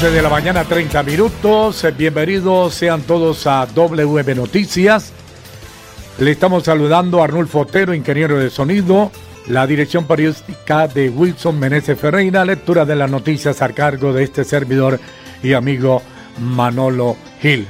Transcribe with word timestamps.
11 0.00 0.16
de 0.16 0.22
la 0.22 0.30
mañana, 0.30 0.64
30 0.64 1.02
minutos. 1.02 1.86
Bienvenidos 1.94 2.72
sean 2.72 3.02
todos 3.02 3.46
a 3.46 3.66
WM 3.66 4.34
Noticias. 4.34 5.12
Le 6.18 6.30
estamos 6.30 6.64
saludando 6.64 7.20
a 7.20 7.24
Arnulfo 7.24 7.60
Otero, 7.60 7.92
ingeniero 7.92 8.38
de 8.38 8.48
sonido, 8.48 9.12
la 9.46 9.66
dirección 9.66 10.06
periodística 10.06 10.88
de 10.88 11.10
Wilson 11.10 11.58
Meneses 11.58 12.00
Ferreira, 12.00 12.46
lectura 12.46 12.86
de 12.86 12.96
las 12.96 13.10
noticias 13.10 13.60
a 13.60 13.68
cargo 13.74 14.14
de 14.14 14.24
este 14.24 14.44
servidor 14.44 14.98
y 15.42 15.52
amigo 15.52 16.00
Manolo 16.38 17.18
Gil. 17.42 17.66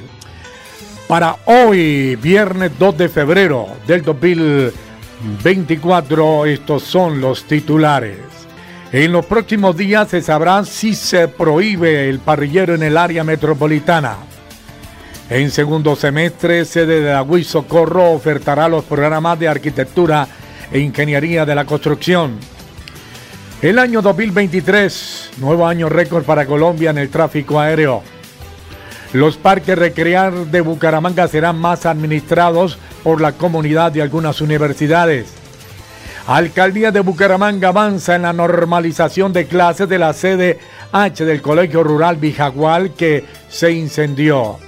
Para 1.08 1.34
hoy, 1.46 2.14
viernes 2.14 2.70
2 2.78 2.96
de 2.96 3.08
febrero 3.08 3.66
del 3.88 4.02
2024, 4.02 6.46
estos 6.46 6.84
son 6.84 7.20
los 7.20 7.42
titulares. 7.42 8.39
En 8.92 9.12
los 9.12 9.24
próximos 9.24 9.76
días 9.76 10.08
se 10.08 10.20
sabrá 10.20 10.64
si 10.64 10.94
se 10.96 11.28
prohíbe 11.28 12.08
el 12.08 12.18
parrillero 12.18 12.74
en 12.74 12.82
el 12.82 12.96
área 12.96 13.22
metropolitana. 13.22 14.16
En 15.28 15.52
segundo 15.52 15.94
semestre, 15.94 16.64
sede 16.64 17.00
de 17.00 17.12
Agüí 17.12 17.44
Socorro 17.44 18.10
ofertará 18.10 18.68
los 18.68 18.84
programas 18.84 19.38
de 19.38 19.46
arquitectura 19.46 20.26
e 20.72 20.80
ingeniería 20.80 21.46
de 21.46 21.54
la 21.54 21.64
construcción. 21.66 22.36
El 23.62 23.78
año 23.78 24.02
2023, 24.02 25.30
nuevo 25.36 25.68
año 25.68 25.88
récord 25.88 26.24
para 26.24 26.44
Colombia 26.44 26.90
en 26.90 26.98
el 26.98 27.10
tráfico 27.10 27.60
aéreo. 27.60 28.02
Los 29.12 29.36
parques 29.36 29.78
recrear 29.78 30.32
de 30.32 30.62
Bucaramanga 30.62 31.28
serán 31.28 31.60
más 31.60 31.86
administrados 31.86 32.76
por 33.04 33.20
la 33.20 33.32
comunidad 33.32 33.92
de 33.92 34.02
algunas 34.02 34.40
universidades. 34.40 35.32
Alcaldía 36.26 36.92
de 36.92 37.00
Bucaramanga 37.00 37.68
avanza 37.68 38.14
en 38.14 38.22
la 38.22 38.32
normalización 38.32 39.32
de 39.32 39.46
clases 39.46 39.88
de 39.88 39.98
la 39.98 40.12
sede 40.12 40.58
H 40.92 41.24
del 41.24 41.42
Colegio 41.42 41.82
Rural 41.82 42.16
Bijagual 42.16 42.92
que 42.94 43.24
se 43.48 43.72
incendió. 43.72 44.58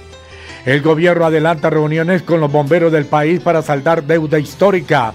El 0.65 0.81
gobierno 0.81 1.25
adelanta 1.25 1.69
reuniones 1.69 2.23
con 2.23 2.39
los 2.39 2.51
bomberos 2.51 2.91
del 2.91 3.05
país 3.05 3.41
para 3.41 3.61
saldar 3.61 4.03
deuda 4.03 4.39
histórica. 4.39 5.13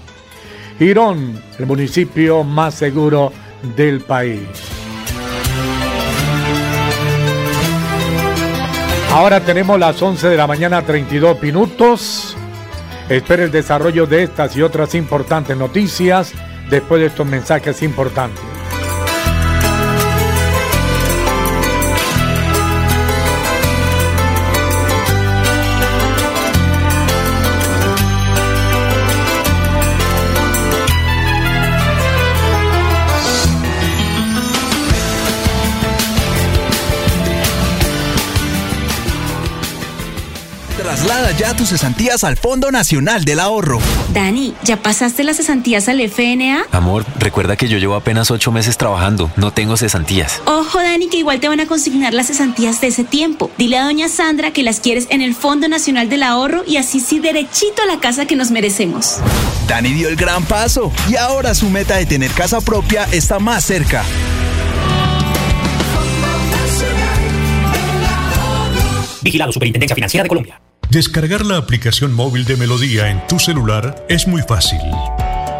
Girón, 0.77 1.41
el 1.57 1.65
municipio 1.65 2.43
más 2.43 2.75
seguro 2.75 3.33
del 3.75 4.01
país. 4.01 4.47
Ahora 9.11 9.39
tenemos 9.39 9.79
las 9.79 10.01
11 10.01 10.29
de 10.29 10.37
la 10.37 10.47
mañana 10.47 10.83
32 10.83 11.41
minutos. 11.41 12.37
Espere 13.09 13.45
el 13.45 13.51
desarrollo 13.51 14.05
de 14.05 14.21
estas 14.21 14.55
y 14.55 14.61
otras 14.61 14.93
importantes 14.93 15.57
noticias 15.57 16.31
después 16.69 17.01
de 17.01 17.07
estos 17.07 17.25
mensajes 17.25 17.81
importantes. 17.81 18.58
Traslada 40.89 41.31
ya 41.33 41.55
tus 41.55 41.69
cesantías 41.69 42.23
al 42.23 42.35
Fondo 42.35 42.71
Nacional 42.71 43.23
del 43.23 43.39
Ahorro. 43.39 43.79
Dani, 44.11 44.55
¿ya 44.63 44.81
pasaste 44.81 45.23
las 45.23 45.37
cesantías 45.37 45.87
al 45.87 46.01
FNA? 46.01 46.63
Amor, 46.71 47.05
recuerda 47.19 47.55
que 47.55 47.67
yo 47.67 47.77
llevo 47.77 47.93
apenas 47.93 48.31
ocho 48.31 48.51
meses 48.51 48.75
trabajando. 48.75 49.31
No 49.35 49.51
tengo 49.51 49.77
cesantías. 49.77 50.41
Ojo, 50.45 50.79
Dani, 50.79 51.07
que 51.07 51.17
igual 51.17 51.39
te 51.39 51.47
van 51.47 51.59
a 51.59 51.67
consignar 51.67 52.15
las 52.15 52.25
cesantías 52.25 52.81
de 52.81 52.87
ese 52.87 53.03
tiempo. 53.03 53.51
Dile 53.55 53.77
a 53.77 53.83
doña 53.83 54.09
Sandra 54.09 54.49
que 54.49 54.63
las 54.63 54.79
quieres 54.79 55.05
en 55.11 55.21
el 55.21 55.35
Fondo 55.35 55.67
Nacional 55.67 56.09
del 56.09 56.23
Ahorro 56.23 56.63
y 56.65 56.77
así 56.77 56.99
sí 57.01 57.19
derechito 57.19 57.83
a 57.83 57.85
la 57.85 57.99
casa 57.99 58.25
que 58.25 58.35
nos 58.35 58.49
merecemos. 58.49 59.17
Dani 59.67 59.93
dio 59.93 60.09
el 60.09 60.15
gran 60.15 60.43
paso 60.43 60.91
y 61.07 61.17
ahora 61.17 61.53
su 61.53 61.69
meta 61.69 61.97
de 61.97 62.07
tener 62.07 62.31
casa 62.31 62.61
propia 62.61 63.03
está 63.11 63.37
más 63.37 63.63
cerca. 63.63 64.03
Vigilado 69.21 69.51
Superintendencia 69.51 69.93
Financiera 69.93 70.23
de 70.23 70.29
Colombia. 70.29 70.59
Descargar 70.89 71.45
la 71.45 71.57
aplicación 71.57 72.13
móvil 72.15 72.45
de 72.45 72.57
Melodía 72.57 73.11
en 73.11 73.21
tu 73.27 73.37
celular 73.37 74.07
es 74.09 74.27
muy 74.27 74.41
fácil. 74.41 74.81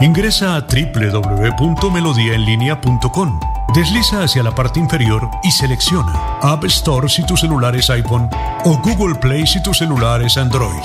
Ingresa 0.02 0.56
a 0.56 0.62
www.melodiaenlinea.com. 0.62 3.40
Desliza 3.76 4.24
hacia 4.24 4.42
la 4.42 4.56
parte 4.56 4.80
inferior 4.80 5.30
y 5.44 5.52
selecciona 5.52 6.40
App 6.42 6.66
Store 6.66 7.08
si 7.08 7.24
tu 7.28 7.38
celular 7.38 7.76
es 7.76 7.92
iPhone 7.92 8.28
o 8.66 8.80
Google 8.80 9.14
Play 9.20 9.46
si 9.46 9.62
tu 9.62 9.72
celular 9.72 10.24
es 10.24 10.36
Android. 10.36 10.82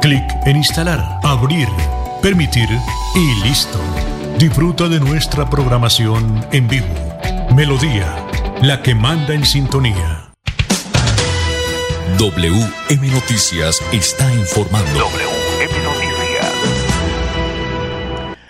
Clic 0.00 0.24
en 0.46 0.56
Instalar, 0.56 1.20
Abrir, 1.22 1.68
Permitir 2.22 2.70
y 3.14 3.34
listo. 3.46 3.78
Disfruta 4.38 4.88
de 4.88 4.98
nuestra 4.98 5.50
programación 5.50 6.42
en 6.52 6.68
vivo. 6.68 6.94
Melodía, 7.54 8.16
la 8.62 8.80
que 8.80 8.94
manda 8.94 9.34
en 9.34 9.44
sintonía. 9.44 10.13
WM 12.18 13.10
Noticias 13.10 13.82
está 13.92 14.32
informando. 14.34 14.88
WM 14.88 15.82
Noticias. 15.82 16.52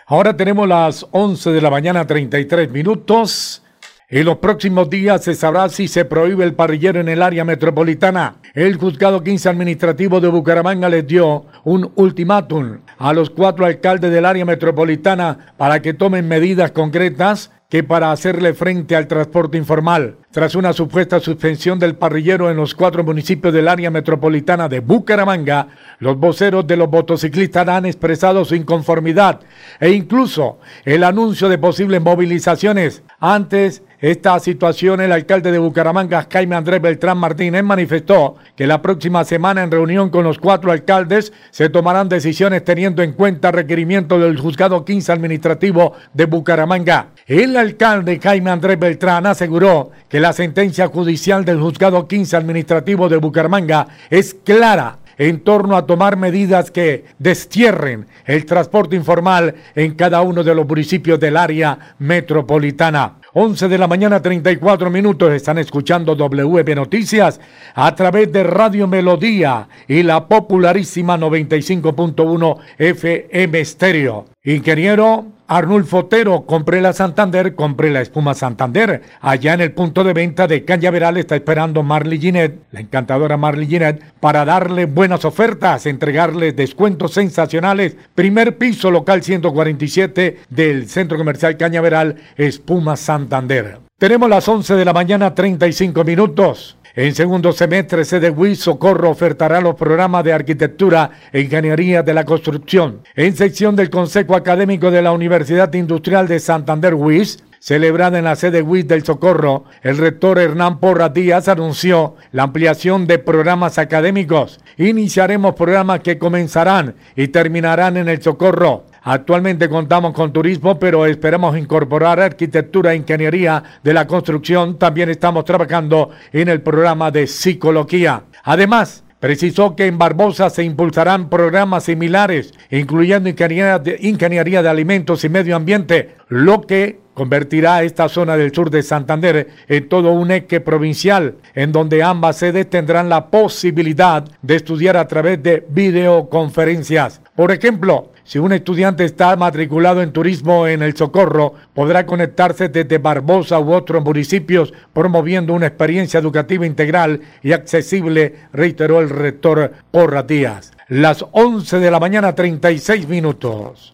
Ahora 0.06 0.36
tenemos 0.36 0.68
las 0.68 1.06
11 1.10 1.50
de 1.50 1.60
la 1.62 1.70
mañana 1.70 2.06
33 2.06 2.70
minutos. 2.70 3.62
En 4.10 4.26
los 4.26 4.36
próximos 4.36 4.90
días 4.90 5.24
se 5.24 5.34
sabrá 5.34 5.70
si 5.70 5.88
se 5.88 6.04
prohíbe 6.04 6.44
el 6.44 6.52
parrillero 6.52 7.00
en 7.00 7.08
el 7.08 7.22
área 7.22 7.44
metropolitana. 7.44 8.36
El 8.52 8.76
juzgado 8.76 9.22
15 9.22 9.48
administrativo 9.48 10.20
de 10.20 10.28
Bucaramanga 10.28 10.90
les 10.90 11.06
dio 11.06 11.46
un 11.64 11.90
ultimátum 11.96 12.80
a 12.98 13.12
los 13.12 13.30
cuatro 13.30 13.66
alcaldes 13.66 14.10
del 14.10 14.26
área 14.26 14.44
metropolitana 14.44 15.54
para 15.56 15.82
que 15.82 15.94
tomen 15.94 16.28
medidas 16.28 16.70
concretas 16.72 17.50
que 17.74 17.82
para 17.82 18.12
hacerle 18.12 18.54
frente 18.54 18.94
al 18.94 19.08
transporte 19.08 19.58
informal. 19.58 20.18
Tras 20.30 20.54
una 20.54 20.72
supuesta 20.72 21.18
suspensión 21.18 21.78
del 21.78 21.96
parrillero 21.96 22.48
en 22.48 22.56
los 22.56 22.74
cuatro 22.74 23.02
municipios 23.02 23.52
del 23.52 23.66
área 23.66 23.90
metropolitana 23.90 24.68
de 24.68 24.78
Bucaramanga, 24.80 25.68
los 25.98 26.16
voceros 26.16 26.66
de 26.66 26.76
los 26.76 26.88
motociclistas 26.88 27.66
han 27.66 27.86
expresado 27.86 28.44
su 28.44 28.54
inconformidad 28.54 29.40
e 29.80 29.90
incluso 29.90 30.60
el 30.84 31.02
anuncio 31.02 31.48
de 31.48 31.58
posibles 31.58 32.00
movilizaciones. 32.00 33.02
Antes 33.18 33.82
esta 34.10 34.38
situación, 34.38 35.00
el 35.00 35.12
alcalde 35.12 35.50
de 35.50 35.58
Bucaramanga, 35.58 36.26
Jaime 36.30 36.56
Andrés 36.56 36.82
Beltrán 36.82 37.16
Martínez, 37.16 37.64
manifestó 37.64 38.36
que 38.54 38.66
la 38.66 38.82
próxima 38.82 39.24
semana 39.24 39.62
en 39.62 39.70
reunión 39.70 40.10
con 40.10 40.24
los 40.24 40.38
cuatro 40.38 40.70
alcaldes 40.70 41.32
se 41.50 41.70
tomarán 41.70 42.10
decisiones 42.10 42.62
teniendo 42.66 43.02
en 43.02 43.14
cuenta 43.14 43.50
requerimiento 43.50 44.18
del 44.18 44.38
juzgado 44.38 44.84
15 44.84 45.10
administrativo 45.10 45.94
de 46.12 46.26
Bucaramanga. 46.26 47.12
El 47.26 47.56
alcalde 47.56 48.20
Jaime 48.22 48.50
Andrés 48.50 48.78
Beltrán 48.78 49.24
aseguró 49.24 49.90
que 50.10 50.20
la 50.20 50.34
sentencia 50.34 50.88
judicial 50.88 51.46
del 51.46 51.58
juzgado 51.58 52.06
15 52.06 52.36
administrativo 52.36 53.08
de 53.08 53.16
Bucaramanga 53.16 53.88
es 54.10 54.34
clara 54.34 54.98
en 55.18 55.40
torno 55.40 55.76
a 55.76 55.86
tomar 55.86 56.16
medidas 56.16 56.70
que 56.70 57.04
destierren 57.18 58.06
el 58.24 58.44
transporte 58.46 58.96
informal 58.96 59.54
en 59.74 59.94
cada 59.94 60.20
uno 60.22 60.42
de 60.42 60.54
los 60.54 60.66
municipios 60.66 61.20
del 61.20 61.36
área 61.36 61.94
metropolitana. 61.98 63.16
11 63.36 63.68
de 63.68 63.78
la 63.78 63.88
mañana 63.88 64.22
34 64.22 64.90
minutos 64.90 65.32
están 65.32 65.58
escuchando 65.58 66.14
WB 66.14 66.74
Noticias 66.76 67.40
a 67.74 67.92
través 67.94 68.30
de 68.30 68.44
Radio 68.44 68.86
Melodía 68.86 69.68
y 69.88 70.04
la 70.04 70.28
popularísima 70.28 71.18
95.1 71.18 72.58
FM 72.78 73.60
Estéreo. 73.60 74.33
Ingeniero 74.46 75.24
Arnulfo 75.46 76.00
Otero, 76.00 76.44
compré 76.44 76.82
la 76.82 76.92
Santander, 76.92 77.54
compré 77.54 77.90
la 77.90 78.02
espuma 78.02 78.34
Santander. 78.34 79.00
Allá 79.22 79.54
en 79.54 79.62
el 79.62 79.72
punto 79.72 80.04
de 80.04 80.12
venta 80.12 80.46
de 80.46 80.66
Cañaveral 80.66 81.16
está 81.16 81.34
esperando 81.34 81.82
Marley 81.82 82.20
Ginet, 82.20 82.58
la 82.70 82.80
encantadora 82.80 83.38
Marley 83.38 83.66
Ginet, 83.66 84.02
para 84.20 84.44
darle 84.44 84.84
buenas 84.84 85.24
ofertas, 85.24 85.86
entregarle 85.86 86.52
descuentos 86.52 87.14
sensacionales. 87.14 87.96
Primer 88.14 88.58
piso 88.58 88.90
local 88.90 89.22
147 89.22 90.40
del 90.50 90.88
Centro 90.90 91.16
Comercial 91.16 91.56
Cañaveral, 91.56 92.16
espuma 92.36 92.96
Santander. 92.96 93.78
Tenemos 93.98 94.28
las 94.28 94.46
11 94.46 94.74
de 94.74 94.84
la 94.84 94.92
mañana, 94.92 95.34
35 95.34 96.04
minutos. 96.04 96.76
En 96.96 97.12
segundo 97.12 97.50
semestre, 97.50 98.04
CDWIS 98.04 98.60
Socorro 98.60 99.10
ofertará 99.10 99.60
los 99.60 99.74
programas 99.74 100.22
de 100.22 100.32
arquitectura 100.32 101.10
e 101.32 101.40
ingeniería 101.40 102.04
de 102.04 102.14
la 102.14 102.24
construcción. 102.24 103.00
En 103.16 103.34
sección 103.34 103.74
del 103.74 103.90
Consejo 103.90 104.36
Académico 104.36 104.92
de 104.92 105.02
la 105.02 105.10
Universidad 105.10 105.74
Industrial 105.74 106.28
de 106.28 106.38
Santander 106.38 106.94
WIS, 106.94 107.42
celebrada 107.58 108.18
en 108.18 108.24
la 108.26 108.36
sede 108.36 108.62
WIS 108.62 108.86
del 108.86 109.04
Socorro, 109.04 109.64
el 109.82 109.98
rector 109.98 110.38
Hernán 110.38 110.78
Porra 110.78 111.08
Díaz 111.08 111.48
anunció 111.48 112.14
la 112.30 112.44
ampliación 112.44 113.08
de 113.08 113.18
programas 113.18 113.78
académicos. 113.78 114.60
Iniciaremos 114.76 115.56
programas 115.56 115.98
que 115.98 116.16
comenzarán 116.16 116.94
y 117.16 117.26
terminarán 117.26 117.96
en 117.96 118.08
el 118.08 118.22
Socorro. 118.22 118.84
Actualmente 119.06 119.68
contamos 119.68 120.14
con 120.14 120.32
turismo, 120.32 120.78
pero 120.78 121.04
esperamos 121.04 121.58
incorporar 121.58 122.20
arquitectura 122.20 122.92
e 122.92 122.96
ingeniería 122.96 123.62
de 123.82 123.92
la 123.92 124.06
construcción. 124.06 124.78
También 124.78 125.10
estamos 125.10 125.44
trabajando 125.44 126.10
en 126.32 126.48
el 126.48 126.62
programa 126.62 127.10
de 127.10 127.26
psicología. 127.26 128.24
Además, 128.42 129.04
Precisó 129.24 129.74
que 129.74 129.86
en 129.86 129.96
Barbosa 129.96 130.50
se 130.50 130.64
impulsarán 130.64 131.30
programas 131.30 131.84
similares, 131.84 132.52
incluyendo 132.70 133.26
ingeniería 133.30 133.78
de, 133.78 133.96
ingeniería 134.00 134.62
de, 134.62 134.68
alimentos 134.68 135.24
y 135.24 135.30
medio 135.30 135.56
ambiente, 135.56 136.16
lo 136.28 136.60
que 136.60 137.00
convertirá 137.14 137.82
esta 137.82 138.08
zona 138.08 138.36
del 138.36 138.52
sur 138.52 138.70
de 138.70 138.82
Santander 138.82 139.48
en 139.68 139.88
todo 139.88 140.12
un 140.12 140.30
eje 140.30 140.60
provincial, 140.60 141.36
en 141.54 141.72
donde 141.72 142.02
ambas 142.02 142.36
sedes 142.36 142.68
tendrán 142.68 143.08
la 143.08 143.28
posibilidad 143.28 144.24
de 144.42 144.56
estudiar 144.56 144.96
a 144.96 145.08
través 145.08 145.42
de 145.42 145.64
videoconferencias. 145.68 147.20
Por 147.34 147.52
ejemplo, 147.52 148.10
si 148.24 148.38
un 148.38 148.52
estudiante 148.52 149.04
está 149.04 149.36
matriculado 149.36 150.00
en 150.00 150.12
turismo 150.12 150.66
en 150.66 150.82
El 150.82 150.96
Socorro, 150.96 151.54
podrá 151.74 152.06
conectarse 152.06 152.68
desde 152.68 152.98
Barbosa 152.98 153.60
u 153.60 153.72
otros 153.72 154.02
municipios 154.02 154.72
promoviendo 154.92 155.52
una 155.52 155.66
experiencia 155.66 156.20
educativa 156.20 156.64
integral 156.64 157.20
y 157.42 157.52
accesible, 157.52 158.34
reiteró 158.52 159.00
el 159.00 159.10
rector 159.10 159.72
Porra 159.90 160.22
Díaz. 160.22 160.72
Las 160.88 161.24
11 161.32 161.80
de 161.80 161.90
la 161.90 162.00
mañana 162.00 162.34
36 162.34 163.08
minutos. 163.08 163.93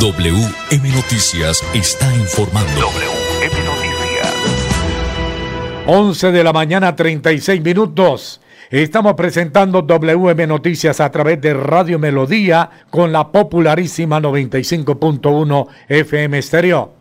WM 0.00 0.88
Noticias 0.94 1.62
está 1.72 2.12
informando. 2.16 2.80
WM 2.80 3.64
Noticias. 3.64 4.34
11 5.86 6.32
de 6.32 6.44
la 6.44 6.52
mañana 6.52 6.96
36 6.96 7.62
minutos. 7.62 8.40
Estamos 8.68 9.14
presentando 9.14 9.82
WM 9.82 10.48
Noticias 10.48 11.00
a 11.00 11.10
través 11.12 11.40
de 11.40 11.54
Radio 11.54 12.00
Melodía 12.00 12.68
con 12.90 13.12
la 13.12 13.30
popularísima 13.30 14.20
95.1 14.20 15.68
FM 15.88 16.38
Estéreo. 16.38 16.92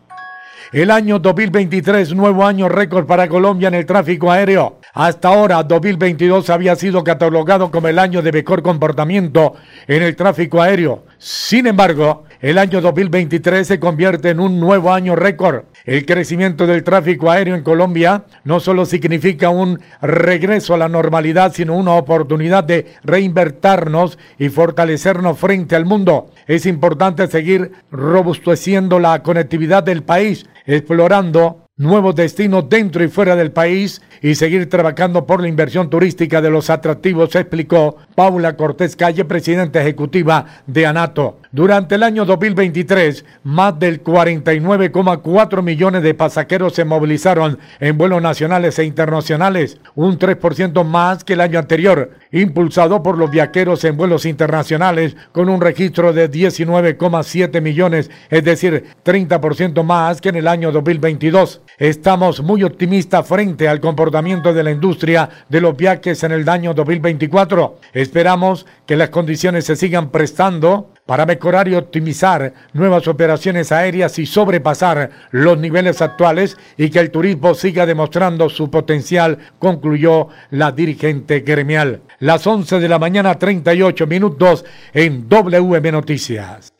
El 0.71 0.91
año 0.91 1.19
2023, 1.19 2.13
nuevo 2.13 2.45
año 2.45 2.69
récord 2.69 3.05
para 3.07 3.27
Colombia 3.27 3.69
en 3.69 3.75
el 3.75 3.85
tráfico 3.85 4.31
aéreo. 4.31 4.79
Hasta 4.93 5.29
ahora, 5.29 5.63
2022 5.63 6.49
había 6.49 6.75
sido 6.75 7.03
catalogado 7.03 7.71
como 7.71 7.87
el 7.87 7.97
año 7.97 8.21
de 8.21 8.31
mejor 8.31 8.61
comportamiento 8.61 9.55
en 9.87 10.03
el 10.03 10.15
tráfico 10.15 10.61
aéreo. 10.61 11.05
Sin 11.17 11.65
embargo, 11.65 12.24
el 12.41 12.57
año 12.57 12.81
2023 12.81 13.65
se 13.65 13.79
convierte 13.79 14.29
en 14.29 14.39
un 14.39 14.59
nuevo 14.59 14.93
año 14.93 15.15
récord. 15.15 15.65
El 15.85 16.05
crecimiento 16.05 16.67
del 16.67 16.83
tráfico 16.83 17.29
aéreo 17.29 17.55
en 17.55 17.63
Colombia 17.63 18.25
no 18.43 18.59
solo 18.59 18.85
significa 18.85 19.49
un 19.49 19.79
regreso 20.01 20.73
a 20.73 20.77
la 20.77 20.89
normalidad, 20.89 21.53
sino 21.53 21.75
una 21.75 21.93
oportunidad 21.93 22.63
de 22.63 22.87
reinvertirnos 23.03 24.17
y 24.39 24.49
fortalecernos 24.49 25.37
frente 25.37 25.75
al 25.75 25.85
mundo. 25.85 26.31
Es 26.47 26.65
importante 26.65 27.27
seguir 27.27 27.71
robusteciendo 27.91 28.99
la 28.99 29.21
conectividad 29.23 29.83
del 29.83 30.03
país, 30.03 30.45
explorando 30.65 31.65
nuevos 31.77 32.15
destinos 32.15 32.69
dentro 32.69 33.03
y 33.03 33.09
fuera 33.09 33.35
del 33.35 33.51
país 33.51 34.01
y 34.21 34.35
seguir 34.35 34.69
trabajando 34.69 35.25
por 35.25 35.41
la 35.41 35.49
inversión 35.49 35.89
turística 35.89 36.41
de 36.41 36.49
los 36.49 36.69
atractivos, 36.69 37.35
explicó 37.35 37.97
Paula 38.15 38.55
Cortés 38.55 38.95
Calle, 38.95 39.25
presidenta 39.25 39.81
ejecutiva 39.81 40.45
de 40.67 40.85
ANATO. 40.85 41.39
Durante 41.55 41.95
el 41.95 42.03
año 42.03 42.25
2023, 42.25 43.23
más 43.43 43.79
del 43.79 44.03
49,4 44.03 45.63
millones 45.63 46.03
de 46.03 46.13
pasajeros 46.13 46.73
se 46.73 46.83
movilizaron 46.83 47.59
en 47.79 47.97
vuelos 47.97 48.21
nacionales 48.21 48.77
e 48.77 48.83
internacionales, 48.83 49.79
un 49.95 50.19
3% 50.19 50.83
más 50.83 51.23
que 51.23 51.31
el 51.31 51.39
año 51.39 51.57
anterior, 51.57 52.11
impulsado 52.33 53.01
por 53.01 53.17
los 53.17 53.31
viajeros 53.31 53.85
en 53.85 53.95
vuelos 53.95 54.25
internacionales 54.25 55.15
con 55.31 55.47
un 55.47 55.61
registro 55.61 56.11
de 56.11 56.29
19,7 56.29 57.61
millones, 57.61 58.11
es 58.29 58.43
decir, 58.43 58.87
30% 59.05 59.81
más 59.85 60.19
que 60.19 60.27
en 60.27 60.35
el 60.35 60.49
año 60.49 60.73
2022. 60.73 61.61
Estamos 61.77 62.43
muy 62.43 62.63
optimistas 62.63 63.25
frente 63.25 63.69
al 63.69 63.79
comportamiento 63.79 64.53
de 64.53 64.61
la 64.61 64.71
industria 64.71 65.29
de 65.47 65.61
los 65.61 65.77
viajes 65.77 66.21
en 66.25 66.33
el 66.33 66.49
año 66.49 66.73
2024. 66.73 67.79
Esperamos 67.93 68.65
que 68.85 68.97
las 68.97 69.07
condiciones 69.07 69.63
se 69.63 69.77
sigan 69.77 70.09
prestando 70.09 70.89
para 71.05 71.25
mejorar 71.25 71.67
y 71.67 71.75
optimizar 71.75 72.53
nuevas 72.73 73.07
operaciones 73.07 73.71
aéreas 73.71 74.17
y 74.17 74.25
sobrepasar 74.25 75.11
los 75.31 75.57
niveles 75.57 76.01
actuales 76.01 76.57
y 76.77 76.89
que 76.89 76.99
el 76.99 77.11
turismo 77.11 77.53
siga 77.53 77.85
demostrando 77.85 78.49
su 78.49 78.71
potencial, 78.71 79.37
concluyó 79.59 80.29
la 80.49 80.71
dirigente 80.71 81.41
gremial. 81.41 82.01
Las 82.19 82.47
11 82.47 82.79
de 82.79 82.89
la 82.89 82.97
mañana 82.97 83.37
38 83.37 84.07
minutos 84.07 84.65
en 84.93 85.29
WM 85.29 85.91
Noticias. 85.91 86.73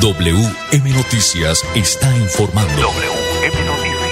WM 0.00 0.90
Noticias 0.90 1.64
está 1.74 2.14
informando. 2.18 2.72
WM 2.74 3.66
Noticias. 3.66 4.02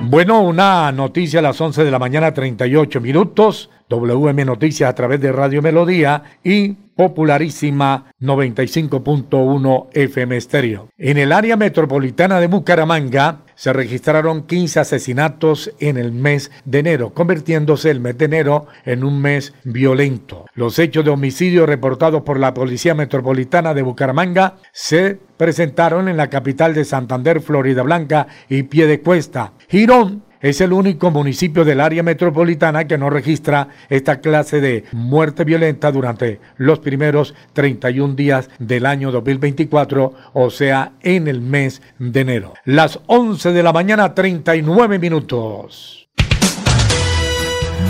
Bueno, 0.00 0.40
una 0.40 0.90
noticia 0.90 1.38
a 1.38 1.42
las 1.42 1.60
11 1.60 1.84
de 1.84 1.90
la 1.90 1.98
mañana 2.00 2.34
38 2.34 3.00
minutos. 3.00 3.70
WM 3.88 4.44
Noticias 4.44 4.88
a 4.88 4.94
través 4.94 5.20
de 5.20 5.32
Radio 5.32 5.62
Melodía 5.62 6.22
y 6.42 6.76
popularísima 6.96 8.12
95.1 8.20 9.88
FM 9.92 10.36
Estéreo. 10.36 10.88
En 10.98 11.18
el 11.18 11.32
área 11.32 11.56
metropolitana 11.56 12.38
de 12.38 12.46
Bucaramanga 12.46 13.40
se 13.54 13.72
registraron 13.72 14.46
15 14.46 14.80
asesinatos 14.80 15.72
en 15.78 15.96
el 15.96 16.12
mes 16.12 16.50
de 16.64 16.80
enero, 16.80 17.14
convirtiéndose 17.14 17.90
el 17.90 18.00
mes 18.00 18.18
de 18.18 18.24
enero 18.26 18.66
en 18.84 19.04
un 19.04 19.20
mes 19.20 19.54
violento. 19.64 20.46
Los 20.54 20.78
hechos 20.78 21.04
de 21.04 21.10
homicidio 21.10 21.66
reportados 21.66 22.22
por 22.22 22.38
la 22.38 22.54
Policía 22.54 22.94
Metropolitana 22.94 23.74
de 23.74 23.82
Bucaramanga 23.82 24.56
se 24.72 25.18
presentaron 25.36 26.08
en 26.08 26.16
la 26.16 26.30
capital 26.30 26.74
de 26.74 26.84
Santander, 26.84 27.40
Florida 27.40 27.82
Blanca 27.82 28.26
y 28.48 28.64
Piedecuesta. 28.64 29.52
Girón 29.68 30.22
es 30.42 30.60
el 30.60 30.72
único 30.72 31.10
municipio 31.10 31.64
del 31.64 31.80
área 31.80 32.02
metropolitana 32.02 32.86
que 32.86 32.98
no 32.98 33.08
registra 33.08 33.68
esta 33.88 34.20
clase 34.20 34.60
de 34.60 34.84
muerte 34.92 35.44
violenta 35.44 35.90
durante 35.90 36.40
los 36.56 36.80
primeros 36.80 37.34
31 37.54 38.14
días 38.14 38.50
del 38.58 38.86
año 38.86 39.10
2024, 39.12 40.12
o 40.32 40.50
sea, 40.50 40.92
en 41.02 41.28
el 41.28 41.40
mes 41.40 41.80
de 41.98 42.20
enero. 42.20 42.54
Las 42.64 42.98
11 43.06 43.52
de 43.52 43.62
la 43.62 43.72
mañana, 43.72 44.14
39 44.14 44.98
minutos. 44.98 46.08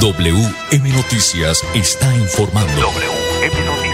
WM 0.00 0.92
Noticias 0.92 1.62
está 1.74 2.14
informando. 2.16 2.72
WM 2.72 3.66
Noticias. 3.66 3.92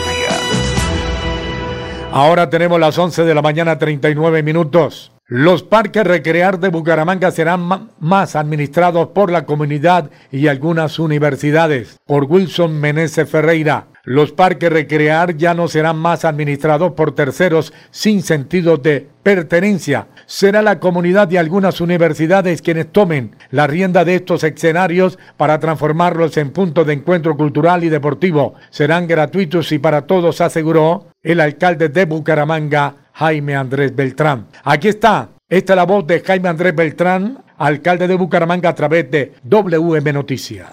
Ahora 2.11 2.49
tenemos 2.49 2.81
las 2.81 2.97
11 2.97 3.25
de 3.25 3.35
la 3.35 3.43
mañana, 3.43 3.79
39 3.79 4.43
minutos. 4.43 5.13
Los 5.31 5.63
parques 5.63 6.05
recrear 6.05 6.59
de 6.59 6.71
Bucaramanga 6.71 7.31
serán 7.31 7.91
más 8.01 8.35
administrados 8.35 9.09
por 9.09 9.31
la 9.31 9.45
comunidad 9.45 10.11
y 10.33 10.47
algunas 10.47 10.99
universidades. 10.99 11.99
Por 12.07 12.25
Wilson 12.25 12.81
Meneses 12.81 13.29
Ferreira, 13.29 13.89
los 14.05 14.33
parques 14.33 14.73
recrear 14.73 15.37
ya 15.37 15.53
no 15.53 15.69
serán 15.69 15.99
más 15.99 16.25
administrados 16.25 16.93
por 16.93 17.15
terceros 17.15 17.75
sin 17.91 18.23
sentido 18.23 18.79
de 18.79 19.07
pertenencia. 19.23 20.07
Será 20.25 20.63
la 20.63 20.81
comunidad 20.81 21.31
y 21.31 21.37
algunas 21.37 21.83
universidades 21.83 22.63
quienes 22.63 22.91
tomen 22.91 23.37
la 23.51 23.67
rienda 23.67 24.07
de 24.07 24.15
estos 24.15 24.45
escenarios 24.45 25.19
para 25.37 25.61
transformarlos 25.61 26.39
en 26.39 26.53
puntos 26.53 26.87
de 26.87 26.95
encuentro 26.95 27.37
cultural 27.37 27.85
y 27.85 27.91
deportivo. 27.91 28.55
Serán 28.71 29.07
gratuitos 29.07 29.73
y 29.73 29.79
para 29.79 30.07
todos, 30.07 30.41
aseguró 30.41 31.09
el 31.23 31.41
alcalde 31.41 31.91
de 31.91 32.07
Bucaramanga, 32.07 32.95
Jaime 33.19 33.57
Andrés 33.57 33.97
Beltrán. 33.97 34.47
Aquí 34.63 34.87
está, 34.87 35.31
esta 35.49 35.73
es 35.73 35.77
la 35.77 35.85
voz 35.85 36.07
de 36.07 36.21
Jaime 36.21 36.49
Andrés 36.49 36.73
Beltrán, 36.73 37.43
alcalde 37.59 38.07
de 38.07 38.15
Bucaramanga 38.15 38.69
a 38.69 38.75
través 38.77 39.11
de 39.11 39.35
WM 39.43 40.13
Noticias. 40.13 40.69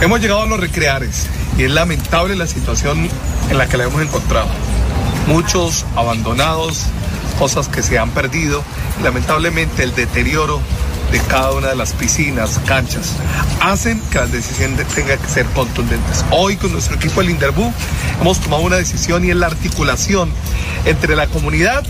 Hemos 0.00 0.20
llegado 0.20 0.42
a 0.42 0.46
los 0.46 0.58
recreares 0.58 1.30
y 1.56 1.62
es 1.62 1.70
lamentable 1.70 2.34
la 2.34 2.48
situación 2.48 3.08
en 3.48 3.58
la 3.58 3.68
que 3.68 3.76
la 3.76 3.84
hemos 3.84 4.02
encontrado. 4.02 4.48
Muchos 5.28 5.86
abandonados, 5.94 6.86
cosas 7.38 7.68
que 7.68 7.80
se 7.80 7.96
han 7.96 8.10
perdido, 8.10 8.64
lamentablemente 9.04 9.84
el 9.84 9.94
deterioro 9.94 10.60
de 11.10 11.20
cada 11.20 11.52
una 11.52 11.68
de 11.68 11.76
las 11.76 11.92
piscinas, 11.92 12.60
canchas, 12.66 13.12
hacen 13.60 14.00
que 14.10 14.18
las 14.18 14.32
decisiones 14.32 14.86
tengan 14.88 15.18
que 15.18 15.28
ser 15.28 15.46
contundentes. 15.46 16.24
Hoy 16.30 16.56
con 16.56 16.72
nuestro 16.72 16.96
equipo 16.96 17.20
del 17.20 17.30
Inderbú 17.30 17.72
hemos 18.20 18.40
tomado 18.40 18.62
una 18.62 18.76
decisión 18.76 19.24
y 19.24 19.30
es 19.30 19.36
la 19.36 19.46
articulación 19.46 20.30
entre 20.84 21.16
la 21.16 21.26
comunidad, 21.26 21.84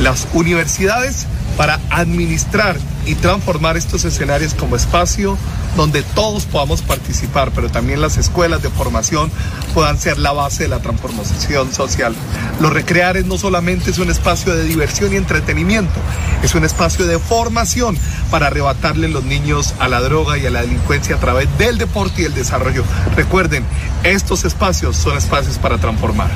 las 0.00 0.26
universidades, 0.32 1.26
para 1.60 1.78
administrar 1.90 2.74
y 3.04 3.16
transformar 3.16 3.76
estos 3.76 4.06
escenarios 4.06 4.54
como 4.54 4.76
espacio 4.76 5.36
donde 5.76 6.02
todos 6.02 6.46
podamos 6.46 6.80
participar, 6.80 7.52
pero 7.54 7.68
también 7.68 8.00
las 8.00 8.16
escuelas 8.16 8.62
de 8.62 8.70
formación 8.70 9.30
puedan 9.74 9.98
ser 9.98 10.16
la 10.16 10.32
base 10.32 10.62
de 10.62 10.70
la 10.70 10.78
transformación 10.78 11.70
social. 11.70 12.14
Los 12.60 12.72
recreares 12.72 13.26
no 13.26 13.36
solamente 13.36 13.90
es 13.90 13.98
un 13.98 14.08
espacio 14.08 14.54
de 14.54 14.64
diversión 14.64 15.12
y 15.12 15.16
entretenimiento, 15.16 16.00
es 16.42 16.54
un 16.54 16.64
espacio 16.64 17.06
de 17.06 17.18
formación 17.18 17.94
para 18.30 18.46
arrebatarle 18.46 19.08
los 19.08 19.24
niños 19.24 19.74
a 19.80 19.88
la 19.88 20.00
droga 20.00 20.38
y 20.38 20.46
a 20.46 20.50
la 20.50 20.62
delincuencia 20.62 21.16
a 21.16 21.20
través 21.20 21.46
del 21.58 21.76
deporte 21.76 22.22
y 22.22 22.24
el 22.24 22.32
desarrollo. 22.32 22.84
Recuerden, 23.16 23.66
estos 24.02 24.46
espacios 24.46 24.96
son 24.96 25.18
espacios 25.18 25.58
para 25.58 25.76
transformar. 25.76 26.30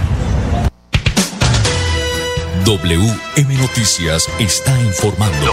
WM 2.67 3.59
Noticias 3.59 4.29
está 4.39 4.73
informando. 4.81 5.53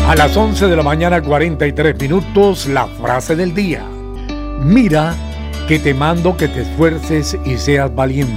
A 0.09 0.15
las 0.17 0.35
11 0.35 0.67
de 0.67 0.77
la 0.77 0.83
mañana 0.83 1.21
43 1.21 2.01
minutos, 2.01 2.67
la 2.69 2.87
frase 2.87 3.37
del 3.37 3.55
día. 3.55 3.94
Mira 4.65 5.15
que 5.69 5.79
te 5.79 5.93
mando 5.93 6.39
que 6.39 6.49
te 6.49 6.63
esfuerces 6.63 7.37
y 7.45 7.59
seas 7.59 7.95
valiente. 7.95 8.35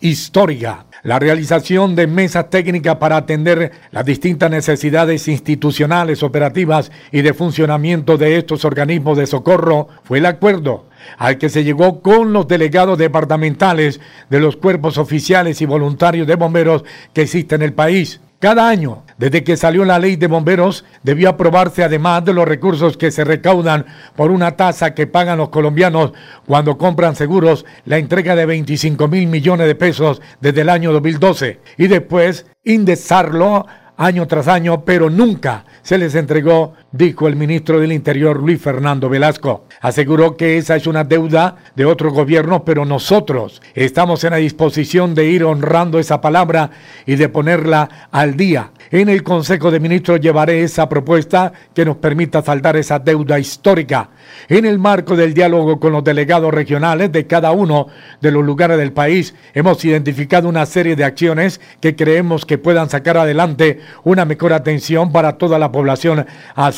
histórica. 0.00 0.86
La 1.06 1.20
realización 1.20 1.94
de 1.94 2.08
mesas 2.08 2.50
técnicas 2.50 2.96
para 2.96 3.16
atender 3.16 3.70
las 3.92 4.04
distintas 4.04 4.50
necesidades 4.50 5.28
institucionales, 5.28 6.24
operativas 6.24 6.90
y 7.12 7.22
de 7.22 7.32
funcionamiento 7.32 8.18
de 8.18 8.36
estos 8.36 8.64
organismos 8.64 9.16
de 9.16 9.28
socorro 9.28 9.86
fue 10.02 10.18
el 10.18 10.26
acuerdo 10.26 10.86
al 11.16 11.38
que 11.38 11.48
se 11.48 11.62
llegó 11.62 12.02
con 12.02 12.32
los 12.32 12.48
delegados 12.48 12.98
departamentales 12.98 14.00
de 14.30 14.40
los 14.40 14.56
cuerpos 14.56 14.98
oficiales 14.98 15.62
y 15.62 15.66
voluntarios 15.66 16.26
de 16.26 16.34
bomberos 16.34 16.84
que 17.12 17.22
existen 17.22 17.62
en 17.62 17.68
el 17.68 17.72
país. 17.72 18.18
Cada 18.38 18.68
año, 18.68 19.02
desde 19.16 19.42
que 19.44 19.56
salió 19.56 19.86
la 19.86 19.98
ley 19.98 20.16
de 20.16 20.26
bomberos, 20.26 20.84
debió 21.02 21.30
aprobarse 21.30 21.82
además 21.82 22.22
de 22.22 22.34
los 22.34 22.46
recursos 22.46 22.98
que 22.98 23.10
se 23.10 23.24
recaudan 23.24 23.86
por 24.14 24.30
una 24.30 24.56
tasa 24.56 24.92
que 24.92 25.06
pagan 25.06 25.38
los 25.38 25.48
colombianos 25.48 26.12
cuando 26.46 26.76
compran 26.76 27.16
seguros, 27.16 27.64
la 27.86 27.96
entrega 27.96 28.36
de 28.36 28.44
25 28.44 29.08
mil 29.08 29.26
millones 29.28 29.66
de 29.66 29.74
pesos 29.74 30.20
desde 30.42 30.60
el 30.60 30.68
año 30.68 30.92
2012 30.92 31.60
y 31.78 31.86
después 31.86 32.44
indexarlo 32.62 33.64
año 33.96 34.26
tras 34.26 34.48
año, 34.48 34.84
pero 34.84 35.08
nunca 35.08 35.64
se 35.82 35.96
les 35.96 36.14
entregó, 36.14 36.74
dijo 36.96 37.28
el 37.28 37.36
ministro 37.36 37.80
del 37.80 37.92
Interior 37.92 38.42
Luis 38.42 38.60
Fernando 38.60 39.08
Velasco. 39.08 39.66
Aseguró 39.80 40.36
que 40.36 40.58
esa 40.58 40.76
es 40.76 40.86
una 40.86 41.04
deuda 41.04 41.56
de 41.74 41.84
otro 41.84 42.10
gobierno, 42.10 42.64
pero 42.64 42.84
nosotros 42.84 43.62
estamos 43.74 44.24
en 44.24 44.30
la 44.30 44.36
disposición 44.36 45.14
de 45.14 45.26
ir 45.26 45.44
honrando 45.44 45.98
esa 45.98 46.20
palabra 46.20 46.70
y 47.04 47.16
de 47.16 47.28
ponerla 47.28 48.08
al 48.10 48.36
día. 48.36 48.70
En 48.90 49.08
el 49.08 49.22
Consejo 49.22 49.70
de 49.70 49.80
Ministros 49.80 50.20
llevaré 50.20 50.62
esa 50.62 50.88
propuesta 50.88 51.52
que 51.74 51.84
nos 51.84 51.96
permita 51.96 52.42
saldar 52.42 52.76
esa 52.76 52.98
deuda 52.98 53.38
histórica. 53.38 54.10
En 54.48 54.64
el 54.64 54.78
marco 54.78 55.16
del 55.16 55.34
diálogo 55.34 55.80
con 55.80 55.92
los 55.92 56.04
delegados 56.04 56.52
regionales 56.52 57.10
de 57.12 57.26
cada 57.26 57.52
uno 57.52 57.88
de 58.20 58.30
los 58.30 58.44
lugares 58.44 58.78
del 58.78 58.92
país, 58.92 59.34
hemos 59.54 59.84
identificado 59.84 60.48
una 60.48 60.66
serie 60.66 60.96
de 60.96 61.04
acciones 61.04 61.60
que 61.80 61.96
creemos 61.96 62.46
que 62.46 62.58
puedan 62.58 62.88
sacar 62.88 63.16
adelante 63.16 63.80
una 64.04 64.24
mejor 64.24 64.52
atención 64.52 65.12
para 65.12 65.36
toda 65.38 65.58
la 65.58 65.72
población, 65.72 66.26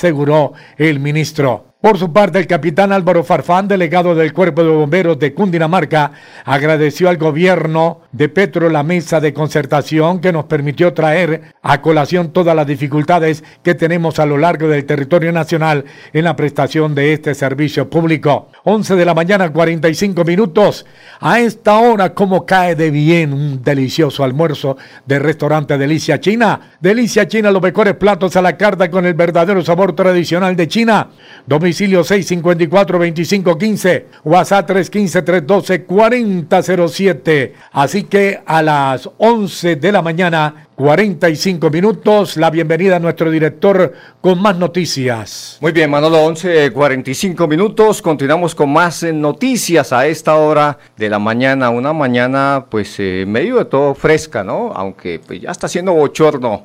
aseguró 0.08 0.54
el 0.78 1.00
ministro. 1.00 1.67
Por 1.80 1.96
su 1.96 2.12
parte, 2.12 2.40
el 2.40 2.48
capitán 2.48 2.90
Álvaro 2.90 3.22
Farfán, 3.22 3.68
delegado 3.68 4.16
del 4.16 4.32
Cuerpo 4.32 4.64
de 4.64 4.70
Bomberos 4.70 5.16
de 5.20 5.32
Cundinamarca, 5.32 6.10
agradeció 6.44 7.08
al 7.08 7.18
gobierno 7.18 8.00
de 8.10 8.28
Petro 8.28 8.68
la 8.68 8.82
mesa 8.82 9.20
de 9.20 9.32
concertación 9.32 10.20
que 10.20 10.32
nos 10.32 10.46
permitió 10.46 10.92
traer 10.92 11.54
a 11.62 11.80
colación 11.80 12.32
todas 12.32 12.56
las 12.56 12.66
dificultades 12.66 13.44
que 13.62 13.76
tenemos 13.76 14.18
a 14.18 14.26
lo 14.26 14.38
largo 14.38 14.66
del 14.66 14.86
territorio 14.86 15.30
nacional 15.30 15.84
en 16.12 16.24
la 16.24 16.34
prestación 16.34 16.96
de 16.96 17.12
este 17.12 17.32
servicio 17.36 17.88
público. 17.88 18.48
11 18.64 18.96
de 18.96 19.04
la 19.04 19.14
mañana, 19.14 19.52
45 19.52 20.24
minutos. 20.24 20.84
A 21.20 21.38
esta 21.38 21.78
hora, 21.78 22.12
como 22.12 22.44
cae 22.44 22.74
de 22.74 22.90
bien 22.90 23.32
un 23.32 23.62
delicioso 23.62 24.24
almuerzo 24.24 24.76
de 25.06 25.20
restaurante 25.20 25.78
Delicia 25.78 26.18
China. 26.18 26.72
Delicia 26.80 27.28
China, 27.28 27.52
los 27.52 27.62
mejores 27.62 27.94
platos 27.94 28.34
a 28.34 28.42
la 28.42 28.56
carta 28.56 28.90
con 28.90 29.06
el 29.06 29.14
verdadero 29.14 29.62
sabor 29.62 29.94
tradicional 29.94 30.56
de 30.56 30.66
China. 30.66 31.10
Domicilio 31.68 32.00
654-2515, 32.02 34.04
WhatsApp 34.24 34.70
315-312-4007. 34.70 37.52
Así 37.72 38.04
que 38.04 38.40
a 38.46 38.62
las 38.62 39.10
11 39.18 39.76
de 39.76 39.92
la 39.92 40.00
mañana 40.00 40.68
45 40.76 41.68
minutos. 41.68 42.38
La 42.38 42.50
bienvenida 42.50 42.96
a 42.96 43.00
nuestro 43.00 43.30
director 43.30 43.92
con 44.22 44.40
más 44.40 44.56
noticias. 44.56 45.58
Muy 45.60 45.72
bien, 45.72 45.90
Manolo, 45.90 46.24
11, 46.24 46.70
45 46.70 47.46
minutos. 47.46 48.00
Continuamos 48.00 48.54
con 48.54 48.72
más 48.72 49.02
eh, 49.02 49.12
noticias 49.12 49.92
a 49.92 50.06
esta 50.06 50.36
hora 50.36 50.78
de 50.96 51.10
la 51.10 51.18
mañana. 51.18 51.68
Una 51.68 51.92
mañana, 51.92 52.64
pues, 52.70 52.94
eh, 52.98 53.24
medio 53.26 53.58
de 53.58 53.66
todo 53.66 53.94
fresca, 53.94 54.42
¿no? 54.42 54.72
Aunque 54.74 55.20
pues, 55.26 55.42
ya 55.42 55.50
está 55.50 55.66
haciendo 55.66 55.92
bochorno. 55.92 56.64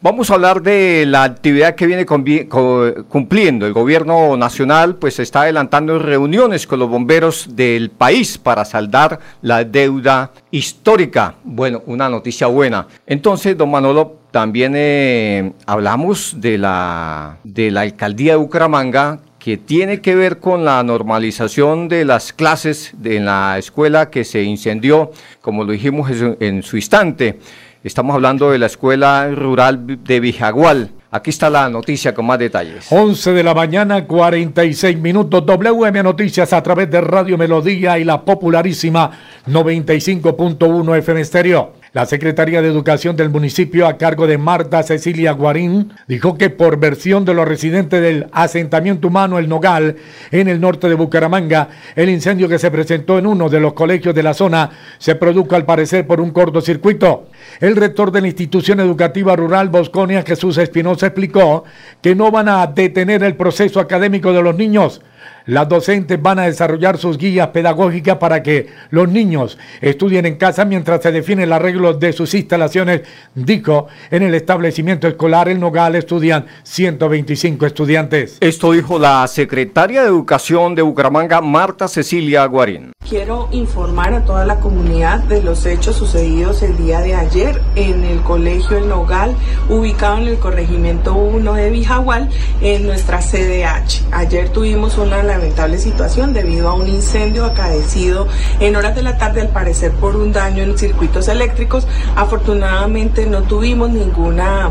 Vamos 0.00 0.30
a 0.30 0.34
hablar 0.34 0.62
de 0.62 1.06
la 1.08 1.24
actividad 1.24 1.74
que 1.74 1.84
viene 1.84 2.06
cumpliendo 2.06 3.66
el 3.66 3.72
gobierno 3.72 4.36
nacional, 4.36 4.94
pues 4.94 5.18
está 5.18 5.42
adelantando 5.42 5.98
reuniones 5.98 6.68
con 6.68 6.78
los 6.78 6.88
bomberos 6.88 7.56
del 7.56 7.90
país 7.90 8.38
para 8.38 8.64
saldar 8.64 9.18
la 9.42 9.64
deuda 9.64 10.30
histórica. 10.52 11.34
Bueno, 11.42 11.82
una 11.86 12.08
noticia 12.08 12.46
buena. 12.46 12.86
Entonces, 13.08 13.58
don 13.58 13.72
Manolo, 13.72 14.18
también 14.30 14.74
eh, 14.76 15.52
hablamos 15.66 16.40
de 16.40 16.58
la, 16.58 17.38
de 17.42 17.72
la 17.72 17.80
alcaldía 17.80 18.34
de 18.34 18.38
Bucaramanga 18.38 19.18
que 19.40 19.56
tiene 19.56 20.00
que 20.00 20.14
ver 20.14 20.38
con 20.38 20.64
la 20.64 20.80
normalización 20.84 21.88
de 21.88 22.04
las 22.04 22.32
clases 22.32 22.92
en 23.02 23.24
la 23.24 23.58
escuela 23.58 24.10
que 24.10 24.24
se 24.24 24.44
incendió, 24.44 25.10
como 25.40 25.64
lo 25.64 25.72
dijimos 25.72 26.08
en 26.38 26.62
su 26.62 26.76
instante. 26.76 27.40
Estamos 27.84 28.14
hablando 28.14 28.50
de 28.50 28.58
la 28.58 28.66
Escuela 28.66 29.30
Rural 29.32 30.02
de 30.02 30.18
Vijagual. 30.18 30.90
Aquí 31.12 31.30
está 31.30 31.48
la 31.48 31.70
noticia 31.70 32.12
con 32.12 32.26
más 32.26 32.40
detalles. 32.40 32.88
11 32.90 33.32
de 33.32 33.44
la 33.44 33.54
mañana, 33.54 34.04
46 34.04 34.98
minutos. 34.98 35.46
WM 35.46 36.02
Noticias 36.02 36.52
a 36.52 36.60
través 36.60 36.90
de 36.90 37.00
Radio 37.00 37.38
Melodía 37.38 37.96
y 37.98 38.04
la 38.04 38.24
popularísima 38.24 39.12
95.1 39.46 40.98
FM 40.98 41.20
Estéreo. 41.20 41.77
La 41.94 42.04
Secretaría 42.04 42.60
de 42.60 42.68
Educación 42.68 43.16
del 43.16 43.30
municipio, 43.30 43.86
a 43.86 43.96
cargo 43.96 44.26
de 44.26 44.36
Marta 44.36 44.82
Cecilia 44.82 45.32
Guarín, 45.32 45.92
dijo 46.06 46.36
que 46.36 46.50
por 46.50 46.78
versión 46.78 47.24
de 47.24 47.32
los 47.32 47.48
residentes 47.48 48.02
del 48.02 48.26
asentamiento 48.32 49.08
humano 49.08 49.38
El 49.38 49.48
Nogal, 49.48 49.96
en 50.30 50.48
el 50.48 50.60
norte 50.60 50.88
de 50.90 50.94
Bucaramanga, 50.94 51.68
el 51.96 52.10
incendio 52.10 52.46
que 52.46 52.58
se 52.58 52.70
presentó 52.70 53.18
en 53.18 53.26
uno 53.26 53.48
de 53.48 53.60
los 53.60 53.72
colegios 53.72 54.14
de 54.14 54.22
la 54.22 54.34
zona 54.34 54.68
se 54.98 55.14
produjo 55.14 55.56
al 55.56 55.64
parecer 55.64 56.06
por 56.06 56.20
un 56.20 56.30
cortocircuito. 56.30 57.28
El 57.58 57.74
rector 57.74 58.12
de 58.12 58.20
la 58.20 58.28
institución 58.28 58.80
educativa 58.80 59.34
rural 59.34 59.70
Bosconia, 59.70 60.24
Jesús 60.26 60.58
Espinosa, 60.58 61.06
explicó 61.06 61.64
que 62.02 62.14
no 62.14 62.30
van 62.30 62.50
a 62.50 62.66
detener 62.66 63.22
el 63.22 63.34
proceso 63.34 63.80
académico 63.80 64.34
de 64.34 64.42
los 64.42 64.54
niños, 64.54 65.00
las 65.48 65.66
docentes 65.66 66.20
van 66.20 66.38
a 66.38 66.42
desarrollar 66.42 66.98
sus 66.98 67.16
guías 67.16 67.48
pedagógicas 67.48 68.18
para 68.18 68.42
que 68.42 68.66
los 68.90 69.08
niños 69.08 69.56
estudien 69.80 70.26
en 70.26 70.36
casa 70.36 70.66
mientras 70.66 71.02
se 71.02 71.10
define 71.10 71.44
el 71.44 71.54
arreglo 71.54 71.94
de 71.94 72.12
sus 72.12 72.34
instalaciones. 72.34 73.00
Dijo, 73.34 73.86
en 74.10 74.24
el 74.24 74.34
establecimiento 74.34 75.08
escolar 75.08 75.48
El 75.48 75.58
Nogal 75.58 75.94
estudian 75.94 76.44
125 76.64 77.64
estudiantes. 77.64 78.36
Esto 78.40 78.72
dijo 78.72 78.98
la 78.98 79.26
secretaria 79.26 80.02
de 80.02 80.08
Educación 80.08 80.74
de 80.74 80.82
Bucaramanga, 80.82 81.40
Marta 81.40 81.88
Cecilia 81.88 82.44
Guarín. 82.44 82.92
Quiero 83.08 83.48
informar 83.52 84.12
a 84.12 84.26
toda 84.26 84.44
la 84.44 84.60
comunidad 84.60 85.20
de 85.20 85.42
los 85.42 85.64
hechos 85.64 85.96
sucedidos 85.96 86.62
el 86.62 86.76
día 86.76 87.00
de 87.00 87.14
ayer 87.14 87.62
en 87.74 88.04
el 88.04 88.20
colegio 88.20 88.76
El 88.76 88.90
Nogal, 88.90 89.34
ubicado 89.70 90.18
en 90.18 90.28
el 90.28 90.38
corregimiento 90.38 91.14
1 91.14 91.54
de 91.54 91.70
Vijagual, 91.70 92.28
en 92.60 92.86
nuestra 92.86 93.20
CDH. 93.20 94.04
Ayer 94.12 94.50
tuvimos 94.50 94.98
una 94.98 95.22
lamentable 95.38 95.78
situación 95.78 96.32
debido 96.32 96.68
a 96.68 96.74
un 96.74 96.88
incendio 96.88 97.44
acaecido 97.44 98.26
en 98.58 98.74
horas 98.74 98.96
de 98.96 99.02
la 99.02 99.18
tarde, 99.18 99.40
al 99.40 99.48
parecer 99.48 99.92
por 99.92 100.16
un 100.16 100.32
daño 100.32 100.64
en 100.64 100.76
circuitos 100.76 101.28
eléctricos. 101.28 101.86
Afortunadamente 102.16 103.26
no 103.26 103.42
tuvimos 103.42 103.90
ninguna, 103.90 104.70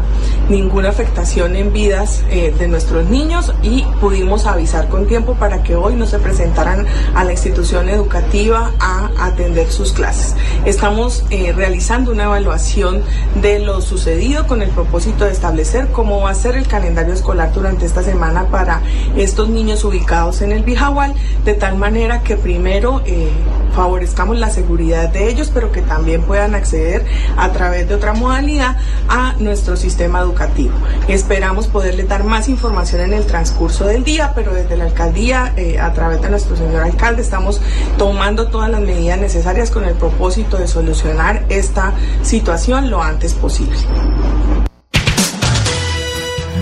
ninguna 0.49 0.89
afectación 0.89 1.55
en 1.55 1.71
vidas 1.71 2.23
eh, 2.29 2.53
de 2.57 2.67
nuestros 2.67 3.09
niños 3.09 3.53
y 3.63 3.83
pudimos 4.01 4.45
avisar 4.45 4.89
con 4.89 5.07
tiempo 5.07 5.35
para 5.35 5.63
que 5.63 5.75
hoy 5.75 5.95
no 5.95 6.05
se 6.05 6.19
presentaran 6.19 6.85
a 7.15 7.23
la 7.23 7.31
institución 7.31 7.87
educativa 7.89 8.71
a 8.79 9.09
atender 9.19 9.71
sus 9.71 9.93
clases. 9.93 10.35
Estamos 10.65 11.23
eh, 11.29 11.53
realizando 11.53 12.11
una 12.11 12.25
evaluación 12.25 13.03
de 13.41 13.59
lo 13.59 13.79
sucedido 13.79 14.47
con 14.47 14.61
el 14.61 14.69
propósito 14.69 15.23
de 15.23 15.31
establecer 15.31 15.87
cómo 15.93 16.21
va 16.21 16.31
a 16.31 16.35
ser 16.35 16.57
el 16.57 16.67
calendario 16.67 17.13
escolar 17.13 17.53
durante 17.53 17.85
esta 17.85 18.03
semana 18.03 18.47
para 18.47 18.81
estos 19.15 19.47
niños 19.47 19.85
ubicados 19.85 20.41
en 20.41 20.51
el 20.51 20.56
Bijahual, 20.63 21.13
de 21.45 21.53
tal 21.53 21.77
manera 21.77 22.21
que 22.21 22.37
primero 22.37 23.01
eh, 23.05 23.29
favorezcamos 23.75 24.37
la 24.37 24.49
seguridad 24.49 25.09
de 25.09 25.29
ellos, 25.29 25.51
pero 25.53 25.71
que 25.71 25.81
también 25.81 26.23
puedan 26.23 26.55
acceder 26.55 27.05
a 27.37 27.51
través 27.51 27.87
de 27.87 27.95
otra 27.95 28.13
modalidad 28.13 28.77
a 29.07 29.35
nuestro 29.39 29.75
sistema 29.75 30.19
educativo. 30.19 30.73
Esperamos 31.07 31.67
poderles 31.67 32.07
dar 32.07 32.23
más 32.23 32.49
información 32.49 33.01
en 33.01 33.13
el 33.13 33.25
transcurso 33.25 33.85
del 33.85 34.03
día, 34.03 34.33
pero 34.35 34.53
desde 34.53 34.77
la 34.77 34.85
alcaldía, 34.85 35.53
eh, 35.57 35.79
a 35.79 35.93
través 35.93 36.21
de 36.21 36.29
nuestro 36.29 36.55
señor 36.55 36.83
alcalde, 36.83 37.21
estamos 37.21 37.61
tomando 37.97 38.47
todas 38.47 38.69
las 38.69 38.81
medidas 38.81 39.19
necesarias 39.19 39.71
con 39.71 39.85
el 39.85 39.95
propósito 39.95 40.57
de 40.57 40.67
solucionar 40.67 41.45
esta 41.49 41.93
situación 42.23 42.89
lo 42.89 43.01
antes 43.01 43.33
posible. 43.33 43.77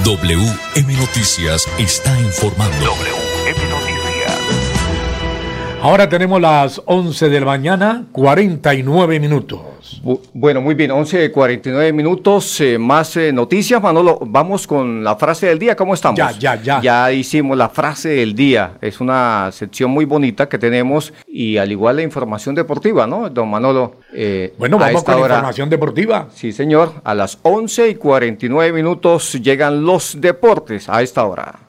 WM 0.04 0.94
Noticias 0.98 1.66
está 1.80 2.20
informando. 2.20 3.25
Ahora 5.86 6.10
tenemos 6.10 6.42
las 6.42 6.82
11 6.84 7.30
de 7.30 7.40
la 7.40 7.46
mañana, 7.46 8.06
49 8.12 9.20
minutos. 9.20 10.02
Bueno, 10.34 10.60
muy 10.60 10.74
bien, 10.74 10.90
11, 10.90 11.32
49 11.32 11.94
minutos, 11.94 12.60
eh, 12.60 12.80
más 12.80 13.16
eh, 13.18 13.32
noticias. 13.32 13.80
Manolo, 13.80 14.18
vamos 14.26 14.66
con 14.66 15.04
la 15.04 15.16
frase 15.16 15.46
del 15.46 15.60
día, 15.60 15.76
¿cómo 15.76 15.94
estamos? 15.94 16.18
Ya, 16.18 16.32
ya, 16.32 16.56
ya. 16.60 16.82
Ya 16.82 17.12
hicimos 17.12 17.56
la 17.56 17.70
frase 17.70 18.10
del 18.10 18.34
día, 18.34 18.80
es 18.82 19.00
una 19.00 19.52
sección 19.52 19.92
muy 19.92 20.06
bonita 20.06 20.50
que 20.50 20.58
tenemos 20.58 21.14
y 21.28 21.58
al 21.58 21.72
igual 21.72 21.98
la 21.98 22.02
información 22.02 22.56
deportiva, 22.56 23.06
¿no, 23.06 23.30
don 23.30 23.48
Manolo? 23.48 23.98
Eh, 24.12 24.56
bueno, 24.58 24.80
vamos 24.80 25.04
con 25.04 25.20
la 25.20 25.22
información 25.22 25.70
deportiva. 25.70 26.30
Sí, 26.34 26.52
señor, 26.52 26.94
a 27.04 27.14
las 27.14 27.38
11 27.44 27.90
y 27.90 27.96
49 27.96 28.74
minutos 28.74 29.34
llegan 29.34 29.86
los 29.86 30.20
deportes 30.20 30.90
a 30.90 31.04
esta 31.04 31.26
hora. 31.26 31.60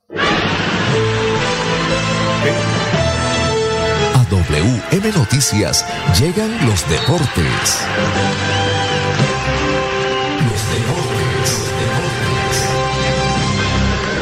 WM 4.31 5.13
Noticias 5.17 5.87
llegan 6.19 6.51
los 6.67 6.89
deportes. 6.89 7.87
Los 10.43 10.63
deportes, 10.75 11.71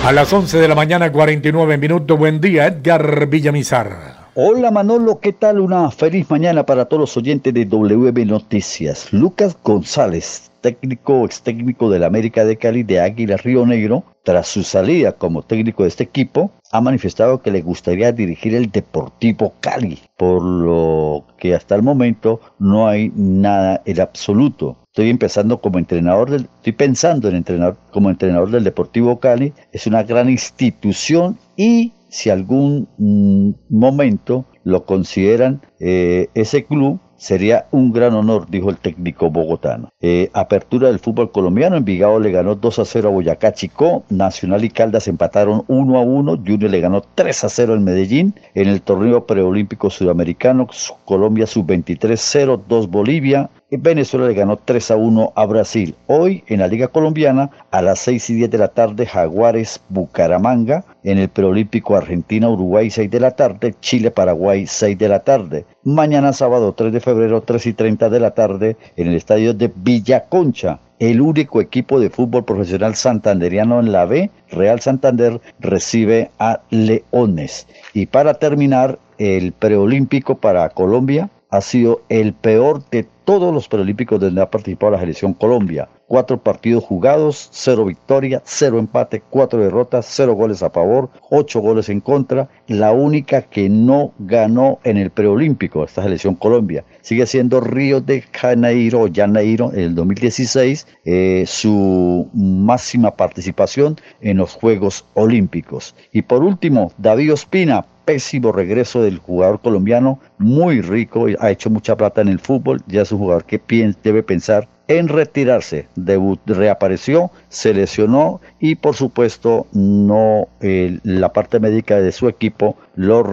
A 0.04 0.12
las 0.12 0.30
11 0.30 0.58
de 0.58 0.68
la 0.68 0.74
mañana, 0.74 1.10
49 1.10 1.78
minutos. 1.78 2.18
Buen 2.18 2.38
día, 2.38 2.66
Edgar 2.66 3.26
Villamizar. 3.26 4.13
Hola 4.36 4.72
Manolo, 4.72 5.20
¿qué 5.20 5.32
tal? 5.32 5.60
Una 5.60 5.92
feliz 5.92 6.28
mañana 6.28 6.66
para 6.66 6.86
todos 6.86 7.02
los 7.02 7.16
oyentes 7.16 7.54
de 7.54 7.66
WM 7.66 8.26
Noticias. 8.26 9.12
Lucas 9.12 9.56
González, 9.62 10.50
técnico 10.60 11.24
ex 11.24 11.40
técnico 11.42 11.88
del 11.88 12.02
América 12.02 12.44
de 12.44 12.56
Cali 12.56 12.82
de 12.82 12.98
Águila 12.98 13.36
Río 13.36 13.64
Negro, 13.64 14.02
tras 14.24 14.48
su 14.48 14.64
salida 14.64 15.12
como 15.12 15.42
técnico 15.42 15.84
de 15.84 15.90
este 15.90 16.02
equipo, 16.02 16.50
ha 16.72 16.80
manifestado 16.80 17.42
que 17.42 17.52
le 17.52 17.62
gustaría 17.62 18.10
dirigir 18.10 18.56
el 18.56 18.72
Deportivo 18.72 19.54
Cali, 19.60 20.00
por 20.16 20.42
lo 20.42 21.24
que 21.38 21.54
hasta 21.54 21.76
el 21.76 21.84
momento 21.84 22.40
no 22.58 22.88
hay 22.88 23.12
nada 23.14 23.82
en 23.84 24.00
absoluto. 24.00 24.76
Estoy 24.88 25.10
empezando 25.10 25.60
como 25.60 25.78
entrenador 25.78 26.30
del, 26.30 26.48
estoy 26.56 26.72
pensando 26.72 27.28
en 27.28 27.36
entrenar 27.36 27.76
como 27.92 28.10
entrenador 28.10 28.50
del 28.50 28.64
Deportivo 28.64 29.20
Cali, 29.20 29.52
es 29.70 29.86
una 29.86 30.02
gran 30.02 30.28
institución 30.28 31.38
y 31.56 31.92
si 32.14 32.30
algún 32.30 32.86
mm, 32.96 33.76
momento 33.76 34.46
lo 34.62 34.84
consideran 34.84 35.62
eh, 35.80 36.28
ese 36.34 36.64
club 36.64 37.00
Sería 37.24 37.68
un 37.70 37.90
gran 37.90 38.12
honor, 38.12 38.50
dijo 38.50 38.68
el 38.68 38.76
técnico 38.76 39.30
bogotano. 39.30 39.92
Eh, 40.02 40.28
apertura 40.34 40.88
del 40.88 40.98
fútbol 40.98 41.32
colombiano, 41.32 41.76
Envigado 41.76 42.18
le 42.20 42.30
ganó 42.30 42.54
2 42.54 42.80
a 42.80 42.84
0 42.84 43.08
a 43.08 43.12
Boyacá 43.12 43.54
Chicó, 43.54 44.04
Nacional 44.10 44.62
y 44.62 44.68
Caldas 44.68 45.08
empataron 45.08 45.64
1 45.68 45.98
a 45.98 46.02
1, 46.02 46.42
Junior 46.46 46.70
le 46.70 46.80
ganó 46.80 47.02
3 47.14 47.44
a 47.44 47.48
0 47.48 47.76
en 47.76 47.84
Medellín, 47.84 48.34
en 48.54 48.68
el 48.68 48.82
torneo 48.82 49.26
preolímpico 49.26 49.88
sudamericano, 49.88 50.68
Colombia 51.06 51.46
sub-23 51.46 52.16
0, 52.16 52.62
2 52.68 52.90
Bolivia, 52.90 53.48
Venezuela 53.70 54.26
le 54.26 54.34
ganó 54.34 54.56
3 54.56 54.90
a 54.90 54.96
1 54.96 55.32
a 55.34 55.46
Brasil. 55.46 55.94
Hoy 56.06 56.44
en 56.46 56.60
la 56.60 56.68
Liga 56.68 56.88
Colombiana 56.88 57.50
a 57.70 57.82
las 57.82 57.98
6 58.00 58.30
y 58.30 58.34
10 58.34 58.50
de 58.50 58.58
la 58.58 58.68
tarde 58.68 59.06
Jaguares 59.06 59.80
Bucaramanga. 59.88 60.84
En 61.02 61.18
el 61.18 61.28
Preolímpico 61.28 61.96
Argentina 61.96 62.48
Uruguay 62.48 62.90
6 62.90 63.10
de 63.10 63.20
la 63.20 63.32
tarde. 63.32 63.74
Chile 63.80 64.10
Paraguay 64.10 64.66
6 64.66 64.98
de 64.98 65.08
la 65.08 65.20
tarde. 65.20 65.64
Mañana 65.82 66.32
sábado 66.32 66.72
3 66.72 66.92
de 66.92 67.00
febrero 67.00 67.42
3 67.42 67.66
y 67.66 67.72
30 67.72 68.10
de 68.10 68.20
la 68.20 68.32
tarde 68.32 68.76
en 68.96 69.08
el 69.08 69.14
estadio 69.14 69.54
de 69.54 69.72
Villa 69.74 70.24
Concha. 70.26 70.78
El 70.98 71.20
único 71.20 71.60
equipo 71.60 71.98
de 71.98 72.08
fútbol 72.08 72.44
profesional 72.44 72.94
santanderiano 72.94 73.80
en 73.80 73.90
la 73.90 74.04
B, 74.04 74.30
Real 74.50 74.80
Santander, 74.80 75.40
recibe 75.58 76.30
a 76.38 76.60
Leones. 76.70 77.66
Y 77.92 78.06
para 78.06 78.34
terminar, 78.34 78.98
el 79.18 79.52
preolímpico 79.52 80.36
para 80.36 80.68
Colombia 80.70 81.30
ha 81.50 81.60
sido 81.60 82.02
el 82.08 82.34
peor 82.34 82.82
de 82.90 83.06
todos 83.24 83.54
los 83.54 83.68
preolímpicos 83.68 84.20
donde 84.20 84.42
ha 84.42 84.50
participado 84.50 84.92
la 84.92 85.00
selección 85.00 85.34
Colombia. 85.34 85.88
Cuatro 86.06 86.38
partidos 86.38 86.84
jugados, 86.84 87.48
cero 87.52 87.86
victoria, 87.86 88.42
cero 88.44 88.78
empate, 88.78 89.22
cuatro 89.30 89.60
derrotas, 89.60 90.06
cero 90.08 90.34
goles 90.34 90.62
a 90.62 90.68
favor, 90.68 91.08
ocho 91.30 91.60
goles 91.60 91.88
en 91.88 92.00
contra. 92.00 92.48
La 92.66 92.92
única 92.92 93.42
que 93.42 93.70
no 93.70 94.12
ganó 94.18 94.78
en 94.84 94.98
el 94.98 95.10
preolímpico, 95.10 95.84
esta 95.84 96.02
selección 96.02 96.34
Colombia, 96.34 96.84
sigue 97.00 97.26
siendo 97.26 97.60
Río 97.60 98.02
de 98.02 98.22
Janeiro, 98.32 99.08
Janeiro, 99.12 99.72
en 99.72 99.80
el 99.80 99.94
2016, 99.94 100.86
eh, 101.06 101.44
su 101.46 102.28
máxima 102.34 103.12
participación 103.12 103.96
en 104.20 104.36
los 104.36 104.52
Juegos 104.52 105.06
Olímpicos. 105.14 105.94
Y 106.12 106.22
por 106.22 106.44
último, 106.44 106.92
David 106.98 107.32
Ospina, 107.32 107.86
pésimo 108.04 108.52
regreso 108.52 109.02
del 109.02 109.18
jugador 109.18 109.60
colombiano, 109.60 110.20
muy 110.38 110.80
rico, 110.80 111.26
ha 111.38 111.50
hecho 111.50 111.70
mucha 111.70 111.96
plata 111.96 112.20
en 112.20 112.28
el 112.28 112.38
fútbol, 112.38 112.82
ya 112.86 113.02
es 113.02 113.12
un 113.12 113.18
jugador 113.18 113.44
que 113.44 113.60
debe 114.02 114.22
pensar 114.22 114.68
en 114.88 115.08
retirarse. 115.08 115.88
Debut, 115.96 116.40
reapareció, 116.46 117.30
se 117.48 117.72
lesionó 117.72 118.40
y 118.60 118.74
por 118.74 118.94
supuesto 118.94 119.66
no 119.72 120.48
la 120.60 121.32
parte 121.32 121.60
médica 121.60 122.00
de 122.00 122.12
su 122.12 122.28
equipo 122.28 122.76
lo 122.94 123.24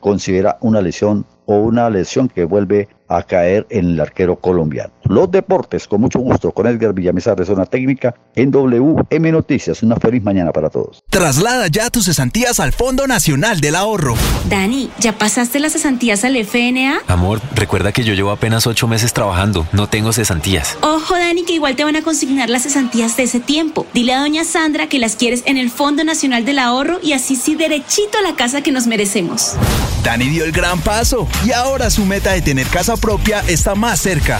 considera 0.00 0.58
una 0.60 0.80
lesión 0.80 1.26
o 1.46 1.56
una 1.56 1.90
lesión 1.90 2.28
que 2.28 2.44
vuelve 2.44 2.88
a 3.16 3.22
caer 3.22 3.66
en 3.70 3.86
el 3.86 4.00
arquero 4.00 4.36
colombiano. 4.36 4.92
Los 5.04 5.30
deportes, 5.30 5.86
con 5.86 6.00
mucho 6.00 6.20
gusto, 6.20 6.52
con 6.52 6.66
Edgar 6.66 6.92
Villamizar 6.94 7.36
de 7.36 7.44
Zona 7.44 7.66
Técnica 7.66 8.14
en 8.34 8.50
WM 8.50 9.32
Noticias. 9.32 9.82
Una 9.82 9.96
feliz 9.96 10.22
mañana 10.22 10.52
para 10.52 10.70
todos. 10.70 11.02
Traslada 11.10 11.66
ya 11.66 11.90
tus 11.90 12.06
cesantías 12.06 12.60
al 12.60 12.72
Fondo 12.72 13.06
Nacional 13.06 13.60
del 13.60 13.74
Ahorro. 13.74 14.14
Dani, 14.48 14.90
¿ya 14.98 15.12
pasaste 15.12 15.58
las 15.58 15.72
cesantías 15.72 16.24
al 16.24 16.36
FNA? 16.36 17.00
Amor, 17.08 17.40
recuerda 17.54 17.92
que 17.92 18.04
yo 18.04 18.14
llevo 18.14 18.30
apenas 18.30 18.66
ocho 18.66 18.86
meses 18.86 19.12
trabajando. 19.12 19.66
No 19.72 19.88
tengo 19.88 20.12
cesantías. 20.12 20.78
Ojo, 20.82 21.14
Dani, 21.14 21.44
que 21.44 21.54
igual 21.54 21.76
te 21.76 21.84
van 21.84 21.96
a 21.96 22.02
consignar 22.02 22.48
las 22.48 22.62
cesantías 22.62 23.16
de 23.16 23.24
ese 23.24 23.40
tiempo. 23.40 23.86
Dile 23.92 24.14
a 24.14 24.20
doña 24.20 24.44
Sandra 24.44 24.88
que 24.88 24.98
las 24.98 25.16
quieres 25.16 25.42
en 25.46 25.56
el 25.56 25.70
Fondo 25.70 26.04
Nacional 26.04 26.44
del 26.44 26.58
Ahorro 26.58 27.00
y 27.02 27.12
así 27.12 27.36
sí 27.36 27.54
derechito 27.54 28.18
a 28.18 28.22
la 28.22 28.36
casa 28.36 28.62
que 28.62 28.72
nos 28.72 28.86
merecemos. 28.86 29.56
Dani 30.04 30.28
dio 30.28 30.44
el 30.44 30.52
gran 30.52 30.80
paso 30.80 31.28
y 31.44 31.52
ahora 31.52 31.90
su 31.90 32.04
meta 32.04 32.32
de 32.32 32.42
tener 32.42 32.66
casa 32.66 32.96
propia 33.02 33.40
está 33.48 33.74
más 33.74 34.00
cerca. 34.00 34.38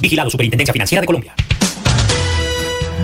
Vigilado 0.00 0.30
Superintendencia 0.30 0.72
Financiera 0.72 1.02
de 1.02 1.06
Colombia. 1.06 1.34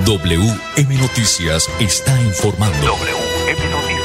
WM 0.06 0.96
Noticias 0.96 1.68
está 1.78 2.18
informando. 2.22 2.78
WM 2.78 3.70
Noticias. 3.70 3.99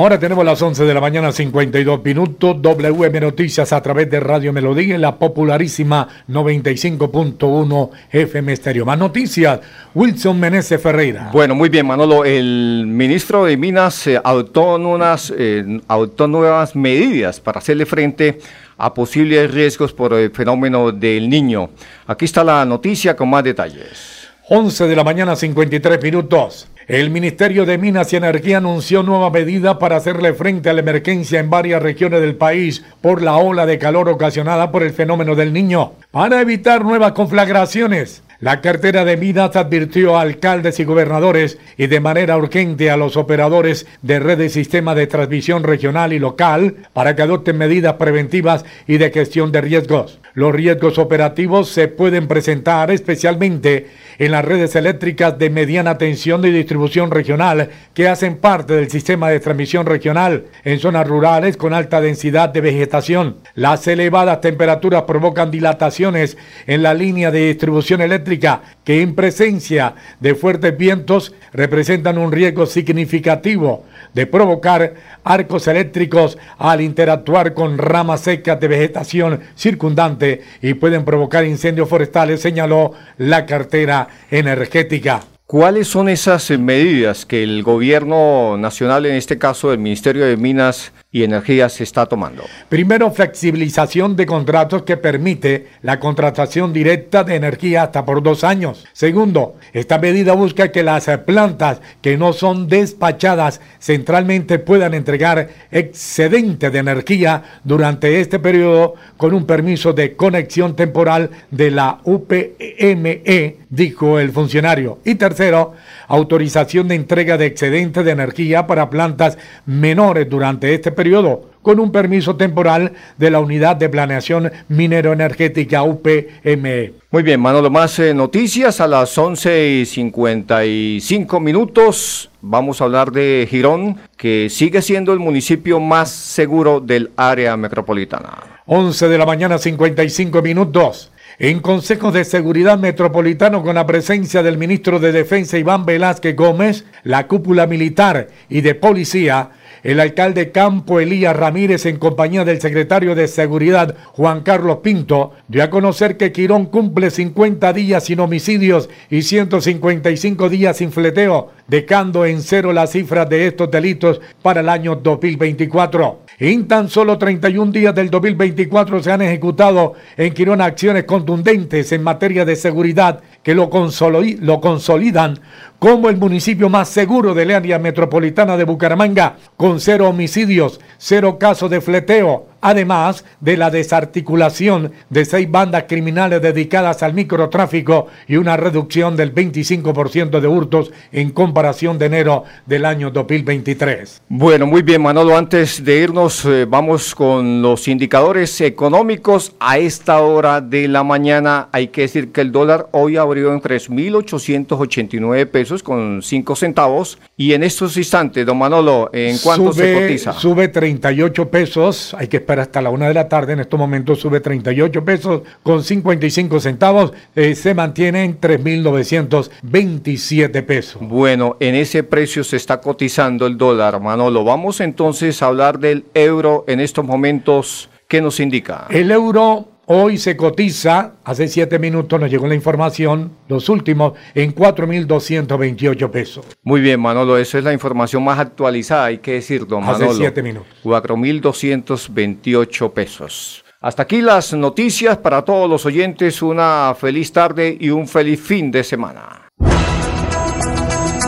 Ahora 0.00 0.18
tenemos 0.18 0.46
las 0.46 0.62
11 0.62 0.84
de 0.84 0.94
la 0.94 1.00
mañana, 1.02 1.30
52 1.30 2.02
minutos. 2.02 2.56
WM 2.62 3.20
Noticias 3.20 3.70
a 3.70 3.82
través 3.82 4.08
de 4.08 4.18
Radio 4.18 4.50
Melodía 4.50 4.94
en 4.94 5.02
la 5.02 5.18
popularísima 5.18 6.08
95.1 6.26 7.90
FM 8.10 8.50
Estéreo. 8.50 8.86
Más 8.86 8.98
noticias, 8.98 9.60
Wilson 9.94 10.40
Meneses 10.40 10.80
Ferreira. 10.80 11.28
Bueno, 11.34 11.54
muy 11.54 11.68
bien, 11.68 11.86
Manolo. 11.86 12.24
El 12.24 12.84
ministro 12.86 13.44
de 13.44 13.58
Minas 13.58 14.06
eh, 14.06 14.18
adoptó, 14.24 14.76
unas, 14.76 15.34
eh, 15.36 15.82
adoptó 15.86 16.26
nuevas 16.26 16.74
medidas 16.74 17.38
para 17.38 17.58
hacerle 17.58 17.84
frente 17.84 18.38
a 18.78 18.94
posibles 18.94 19.50
riesgos 19.50 19.92
por 19.92 20.14
el 20.14 20.30
fenómeno 20.30 20.92
del 20.92 21.28
niño. 21.28 21.68
Aquí 22.06 22.24
está 22.24 22.42
la 22.42 22.64
noticia 22.64 23.14
con 23.14 23.28
más 23.28 23.44
detalles. 23.44 24.30
11 24.48 24.88
de 24.88 24.96
la 24.96 25.04
mañana, 25.04 25.36
53 25.36 26.02
minutos. 26.02 26.68
El 26.90 27.10
Ministerio 27.10 27.66
de 27.66 27.78
Minas 27.78 28.12
y 28.12 28.16
Energía 28.16 28.56
anunció 28.56 29.04
nueva 29.04 29.30
medida 29.30 29.78
para 29.78 29.94
hacerle 29.94 30.34
frente 30.34 30.70
a 30.70 30.72
la 30.72 30.80
emergencia 30.80 31.38
en 31.38 31.48
varias 31.48 31.80
regiones 31.80 32.20
del 32.20 32.34
país 32.34 32.84
por 33.00 33.22
la 33.22 33.36
ola 33.36 33.64
de 33.64 33.78
calor 33.78 34.08
ocasionada 34.08 34.72
por 34.72 34.82
el 34.82 34.92
fenómeno 34.92 35.36
del 35.36 35.52
niño. 35.52 35.92
Para 36.10 36.40
evitar 36.40 36.84
nuevas 36.84 37.12
conflagraciones, 37.12 38.24
la 38.40 38.62
cartera 38.62 39.04
de 39.04 39.18
Minas 39.18 39.54
advirtió 39.54 40.16
a 40.16 40.22
alcaldes 40.22 40.80
y 40.80 40.84
gobernadores 40.84 41.58
y 41.76 41.88
de 41.88 42.00
manera 42.00 42.38
urgente 42.38 42.90
a 42.90 42.96
los 42.96 43.18
operadores 43.18 43.86
de 44.00 44.18
red 44.18 44.40
y 44.40 44.48
sistema 44.48 44.94
de 44.94 45.06
transmisión 45.06 45.62
regional 45.62 46.14
y 46.14 46.18
local 46.18 46.76
para 46.94 47.14
que 47.14 47.20
adopten 47.20 47.58
medidas 47.58 47.94
preventivas 47.94 48.64
y 48.86 48.96
de 48.96 49.10
gestión 49.10 49.52
de 49.52 49.60
riesgos. 49.60 50.20
Los 50.32 50.54
riesgos 50.54 50.98
operativos 50.98 51.68
se 51.68 51.88
pueden 51.88 52.28
presentar 52.28 52.90
especialmente 52.90 53.88
en 54.18 54.30
las 54.30 54.44
redes 54.44 54.74
eléctricas 54.74 55.38
de 55.38 55.50
mediana 55.50 55.98
tensión 55.98 56.40
de 56.40 56.50
distribución 56.50 57.10
regional 57.10 57.68
que 57.92 58.08
hacen 58.08 58.36
parte 58.36 58.74
del 58.74 58.90
sistema 58.90 59.28
de 59.28 59.40
transmisión 59.40 59.84
regional 59.84 60.44
en 60.64 60.78
zonas 60.78 61.06
rurales 61.06 61.58
con 61.58 61.74
alta 61.74 62.00
densidad 62.00 62.48
de 62.48 62.62
vegetación. 62.62 63.36
Las 63.54 63.86
elevadas 63.86 64.40
temperaturas 64.40 65.02
provocan 65.02 65.50
dilataciones 65.50 66.38
en 66.66 66.82
la 66.82 66.94
línea 66.94 67.30
de 67.30 67.48
distribución 67.48 68.00
eléctrica 68.00 68.29
que 68.38 69.02
en 69.02 69.14
presencia 69.14 69.94
de 70.20 70.34
fuertes 70.34 70.76
vientos 70.76 71.34
representan 71.52 72.18
un 72.18 72.30
riesgo 72.30 72.66
significativo 72.66 73.84
de 74.14 74.26
provocar 74.26 74.94
arcos 75.24 75.66
eléctricos 75.68 76.38
al 76.58 76.80
interactuar 76.80 77.54
con 77.54 77.78
ramas 77.78 78.22
secas 78.22 78.60
de 78.60 78.68
vegetación 78.68 79.40
circundante 79.56 80.42
y 80.62 80.74
pueden 80.74 81.04
provocar 81.04 81.44
incendios 81.44 81.88
forestales, 81.88 82.40
señaló 82.40 82.92
la 83.18 83.46
cartera 83.46 84.08
energética. 84.30 85.22
¿Cuáles 85.46 85.88
son 85.88 86.08
esas 86.08 86.48
medidas 86.50 87.26
que 87.26 87.42
el 87.42 87.64
gobierno 87.64 88.56
nacional, 88.56 89.04
en 89.06 89.16
este 89.16 89.36
caso 89.36 89.72
el 89.72 89.78
Ministerio 89.78 90.24
de 90.24 90.36
Minas 90.36 90.92
y 91.12 91.24
Energía, 91.24 91.68
se 91.68 91.82
está 91.82 92.06
tomando? 92.06 92.44
Primero, 92.68 93.10
flexibilización 93.10 94.14
de 94.14 94.26
contratos 94.26 94.82
que 94.82 94.96
permite 94.96 95.66
la 95.82 95.98
contratación 95.98 96.72
directa 96.72 97.24
de 97.24 97.34
energía 97.34 97.82
hasta 97.82 98.04
por 98.04 98.22
dos 98.22 98.44
años. 98.44 98.86
Segundo, 98.92 99.56
esta 99.72 99.98
medida 99.98 100.34
busca 100.34 100.70
que 100.70 100.84
las 100.84 101.08
plantas 101.26 101.80
que 102.00 102.16
no 102.16 102.32
son 102.32 102.68
despachadas 102.68 103.60
centralmente 103.80 104.60
puedan 104.60 104.94
entregar 104.94 105.48
excedente 105.72 106.70
de 106.70 106.78
energía 106.78 107.42
durante 107.64 108.20
este 108.20 108.38
periodo 108.38 108.94
con 109.16 109.34
un 109.34 109.46
permiso 109.46 109.92
de 109.92 110.14
conexión 110.14 110.76
temporal 110.76 111.30
de 111.50 111.72
la 111.72 111.98
UPME, 112.04 113.56
dijo 113.68 114.20
el 114.20 114.30
funcionario. 114.30 114.98
Y 115.04 115.16
tercero, 115.16 115.74
autorización 116.10 116.88
de 116.88 116.96
entrega 116.96 117.38
de 117.38 117.46
excedente 117.46 118.02
de 118.02 118.10
energía 118.10 118.66
para 118.66 118.90
plantas 118.90 119.38
menores 119.64 120.28
durante 120.28 120.74
este 120.74 120.90
periodo, 120.90 121.50
con 121.62 121.78
un 121.78 121.92
permiso 121.92 122.34
temporal 122.34 122.92
de 123.16 123.30
la 123.30 123.38
Unidad 123.38 123.76
de 123.76 123.88
Planeación 123.88 124.50
Minero-Energética 124.68 125.84
UPME. 125.84 126.94
Muy 127.12 127.22
bien, 127.22 127.40
Manolo, 127.40 127.70
más 127.70 127.96
eh, 128.00 128.12
noticias 128.12 128.80
a 128.80 128.88
las 128.88 129.16
11 129.16 129.68
y 129.68 129.86
55 129.86 131.38
minutos. 131.38 132.28
Vamos 132.40 132.80
a 132.80 132.84
hablar 132.84 133.12
de 133.12 133.46
Girón, 133.48 133.96
que 134.16 134.48
sigue 134.50 134.82
siendo 134.82 135.12
el 135.12 135.20
municipio 135.20 135.78
más 135.78 136.10
seguro 136.10 136.80
del 136.80 137.12
área 137.16 137.56
metropolitana. 137.56 138.62
11 138.66 139.08
de 139.08 139.18
la 139.18 139.26
mañana, 139.26 139.58
55 139.58 140.42
minutos. 140.42 141.12
En 141.40 141.60
Consejo 141.60 142.12
de 142.12 142.26
Seguridad 142.26 142.78
Metropolitano 142.78 143.62
con 143.62 143.74
la 143.74 143.86
presencia 143.86 144.42
del 144.42 144.58
ministro 144.58 144.98
de 145.00 145.10
Defensa 145.10 145.56
Iván 145.56 145.86
Velázquez 145.86 146.36
Gómez, 146.36 146.84
la 147.02 147.26
cúpula 147.28 147.66
militar 147.66 148.28
y 148.50 148.60
de 148.60 148.74
policía, 148.74 149.52
el 149.82 150.00
alcalde 150.00 150.52
Campo 150.52 151.00
Elías 151.00 151.34
Ramírez, 151.34 151.86
en 151.86 151.96
compañía 151.96 152.44
del 152.44 152.60
secretario 152.60 153.14
de 153.14 153.26
Seguridad 153.26 153.96
Juan 154.12 154.42
Carlos 154.42 154.80
Pinto, 154.82 155.32
dio 155.48 155.64
a 155.64 155.70
conocer 155.70 156.18
que 156.18 156.30
Quirón 156.30 156.66
cumple 156.66 157.10
50 157.10 157.72
días 157.72 158.04
sin 158.04 158.20
homicidios 158.20 158.90
y 159.08 159.22
155 159.22 160.50
días 160.50 160.76
sin 160.76 160.92
fleteo, 160.92 161.52
dejando 161.68 162.26
en 162.26 162.42
cero 162.42 162.74
las 162.74 162.92
cifras 162.92 163.30
de 163.30 163.46
estos 163.46 163.70
delitos 163.70 164.20
para 164.42 164.60
el 164.60 164.68
año 164.68 164.94
2024. 164.94 166.20
En 166.42 166.66
tan 166.66 166.88
solo 166.88 167.18
31 167.18 167.70
días 167.70 167.94
del 167.94 168.08
2024 168.08 169.02
se 169.02 169.12
han 169.12 169.20
ejecutado 169.20 169.92
en 170.16 170.32
Quirón 170.32 170.62
acciones 170.62 171.04
contundentes 171.04 171.92
en 171.92 172.02
materia 172.02 172.46
de 172.46 172.56
seguridad 172.56 173.20
que 173.42 173.54
lo, 173.54 173.68
lo 173.68 174.60
consolidan 174.62 175.38
como 175.80 176.10
el 176.10 176.18
municipio 176.18 176.68
más 176.68 176.90
seguro 176.90 177.32
del 177.32 177.50
área 177.52 177.78
metropolitana 177.78 178.58
de 178.58 178.64
Bucaramanga, 178.64 179.38
con 179.56 179.80
cero 179.80 180.10
homicidios, 180.10 180.78
cero 180.98 181.38
casos 181.38 181.70
de 181.70 181.80
fleteo, 181.80 182.48
además 182.60 183.24
de 183.40 183.56
la 183.56 183.70
desarticulación 183.70 184.92
de 185.08 185.24
seis 185.24 185.50
bandas 185.50 185.84
criminales 185.88 186.42
dedicadas 186.42 187.02
al 187.02 187.14
microtráfico 187.14 188.08
y 188.28 188.36
una 188.36 188.58
reducción 188.58 189.16
del 189.16 189.34
25% 189.34 190.38
de 190.38 190.46
hurtos 190.46 190.92
en 191.12 191.30
comparación 191.30 191.98
de 191.98 192.06
enero 192.06 192.44
del 192.66 192.84
año 192.84 193.10
2023. 193.10 194.20
Bueno, 194.28 194.66
muy 194.66 194.82
bien, 194.82 195.00
Manolo, 195.00 195.34
antes 195.34 195.82
de 195.82 195.96
irnos, 196.02 196.44
eh, 196.44 196.66
vamos 196.66 197.14
con 197.14 197.62
los 197.62 197.88
indicadores 197.88 198.60
económicos. 198.60 199.54
A 199.58 199.78
esta 199.78 200.20
hora 200.20 200.60
de 200.60 200.88
la 200.88 201.04
mañana 201.04 201.68
hay 201.72 201.88
que 201.88 202.02
decir 202.02 202.32
que 202.32 202.42
el 202.42 202.52
dólar 202.52 202.88
hoy 202.92 203.16
abrió 203.16 203.54
en 203.54 203.62
3.889 203.62 205.46
pesos 205.46 205.69
con 205.82 206.20
5 206.22 206.54
centavos 206.56 207.18
y 207.36 207.52
en 207.54 207.62
estos 207.62 207.96
instantes, 207.96 208.44
don 208.44 208.58
Manolo, 208.58 209.08
¿en 209.12 209.38
cuánto 209.38 209.72
se 209.72 209.94
cotiza? 209.94 210.32
Sube 210.32 210.66
38 210.68 211.48
pesos, 211.50 212.14
hay 212.18 212.26
que 212.28 212.38
esperar 212.38 212.64
hasta 212.64 212.82
la 212.82 212.90
una 212.90 213.06
de 213.08 213.14
la 213.14 213.28
tarde, 213.28 213.52
en 213.54 213.60
estos 213.60 213.78
momentos 213.78 214.18
sube 214.20 214.40
38 214.40 215.04
pesos 215.04 215.42
con 215.62 215.84
55 215.84 216.58
centavos, 216.60 217.12
eh, 217.34 217.54
se 217.54 217.74
mantiene 217.74 218.24
en 218.24 218.38
3.927 218.40 220.64
pesos. 220.64 221.00
Bueno, 221.00 221.56
en 221.60 221.76
ese 221.76 222.02
precio 222.02 222.42
se 222.44 222.56
está 222.56 222.80
cotizando 222.80 223.46
el 223.46 223.56
dólar, 223.56 224.00
Manolo. 224.00 224.44
Vamos 224.44 224.80
entonces 224.80 225.42
a 225.42 225.46
hablar 225.46 225.78
del 225.78 226.04
euro 226.14 226.64
en 226.66 226.80
estos 226.80 227.04
momentos. 227.04 227.88
¿Qué 228.08 228.20
nos 228.20 228.40
indica? 228.40 228.86
El 228.90 229.12
euro 229.12 229.68
Hoy 229.92 230.18
se 230.18 230.36
cotiza, 230.36 231.14
hace 231.24 231.48
siete 231.48 231.80
minutos 231.80 232.20
nos 232.20 232.30
llegó 232.30 232.46
la 232.46 232.54
información, 232.54 233.32
los 233.48 233.68
últimos, 233.68 234.12
en 234.36 234.54
4.228 234.54 236.10
pesos. 236.12 236.46
Muy 236.62 236.80
bien, 236.80 237.00
Manolo, 237.00 237.36
esa 237.36 237.58
es 237.58 237.64
la 237.64 237.72
información 237.72 238.22
más 238.22 238.38
actualizada, 238.38 239.06
hay 239.06 239.18
que 239.18 239.32
decirlo, 239.32 239.80
Manolo. 239.80 240.10
Hace 240.10 240.14
siete 240.14 240.44
minutos. 240.44 240.68
4.228 240.84 242.92
pesos. 242.92 243.64
Hasta 243.80 244.04
aquí 244.04 244.20
las 244.20 244.52
noticias 244.52 245.18
para 245.18 245.42
todos 245.42 245.68
los 245.68 245.84
oyentes. 245.84 246.40
Una 246.40 246.94
feliz 246.96 247.32
tarde 247.32 247.76
y 247.80 247.90
un 247.90 248.06
feliz 248.06 248.40
fin 248.40 248.70
de 248.70 248.84
semana. 248.84 249.48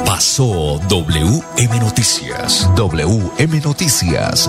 Pasó 0.07 0.79
WM 0.89 1.81
Noticias. 1.81 2.71
WM 2.77 3.61
Noticias. 3.61 4.49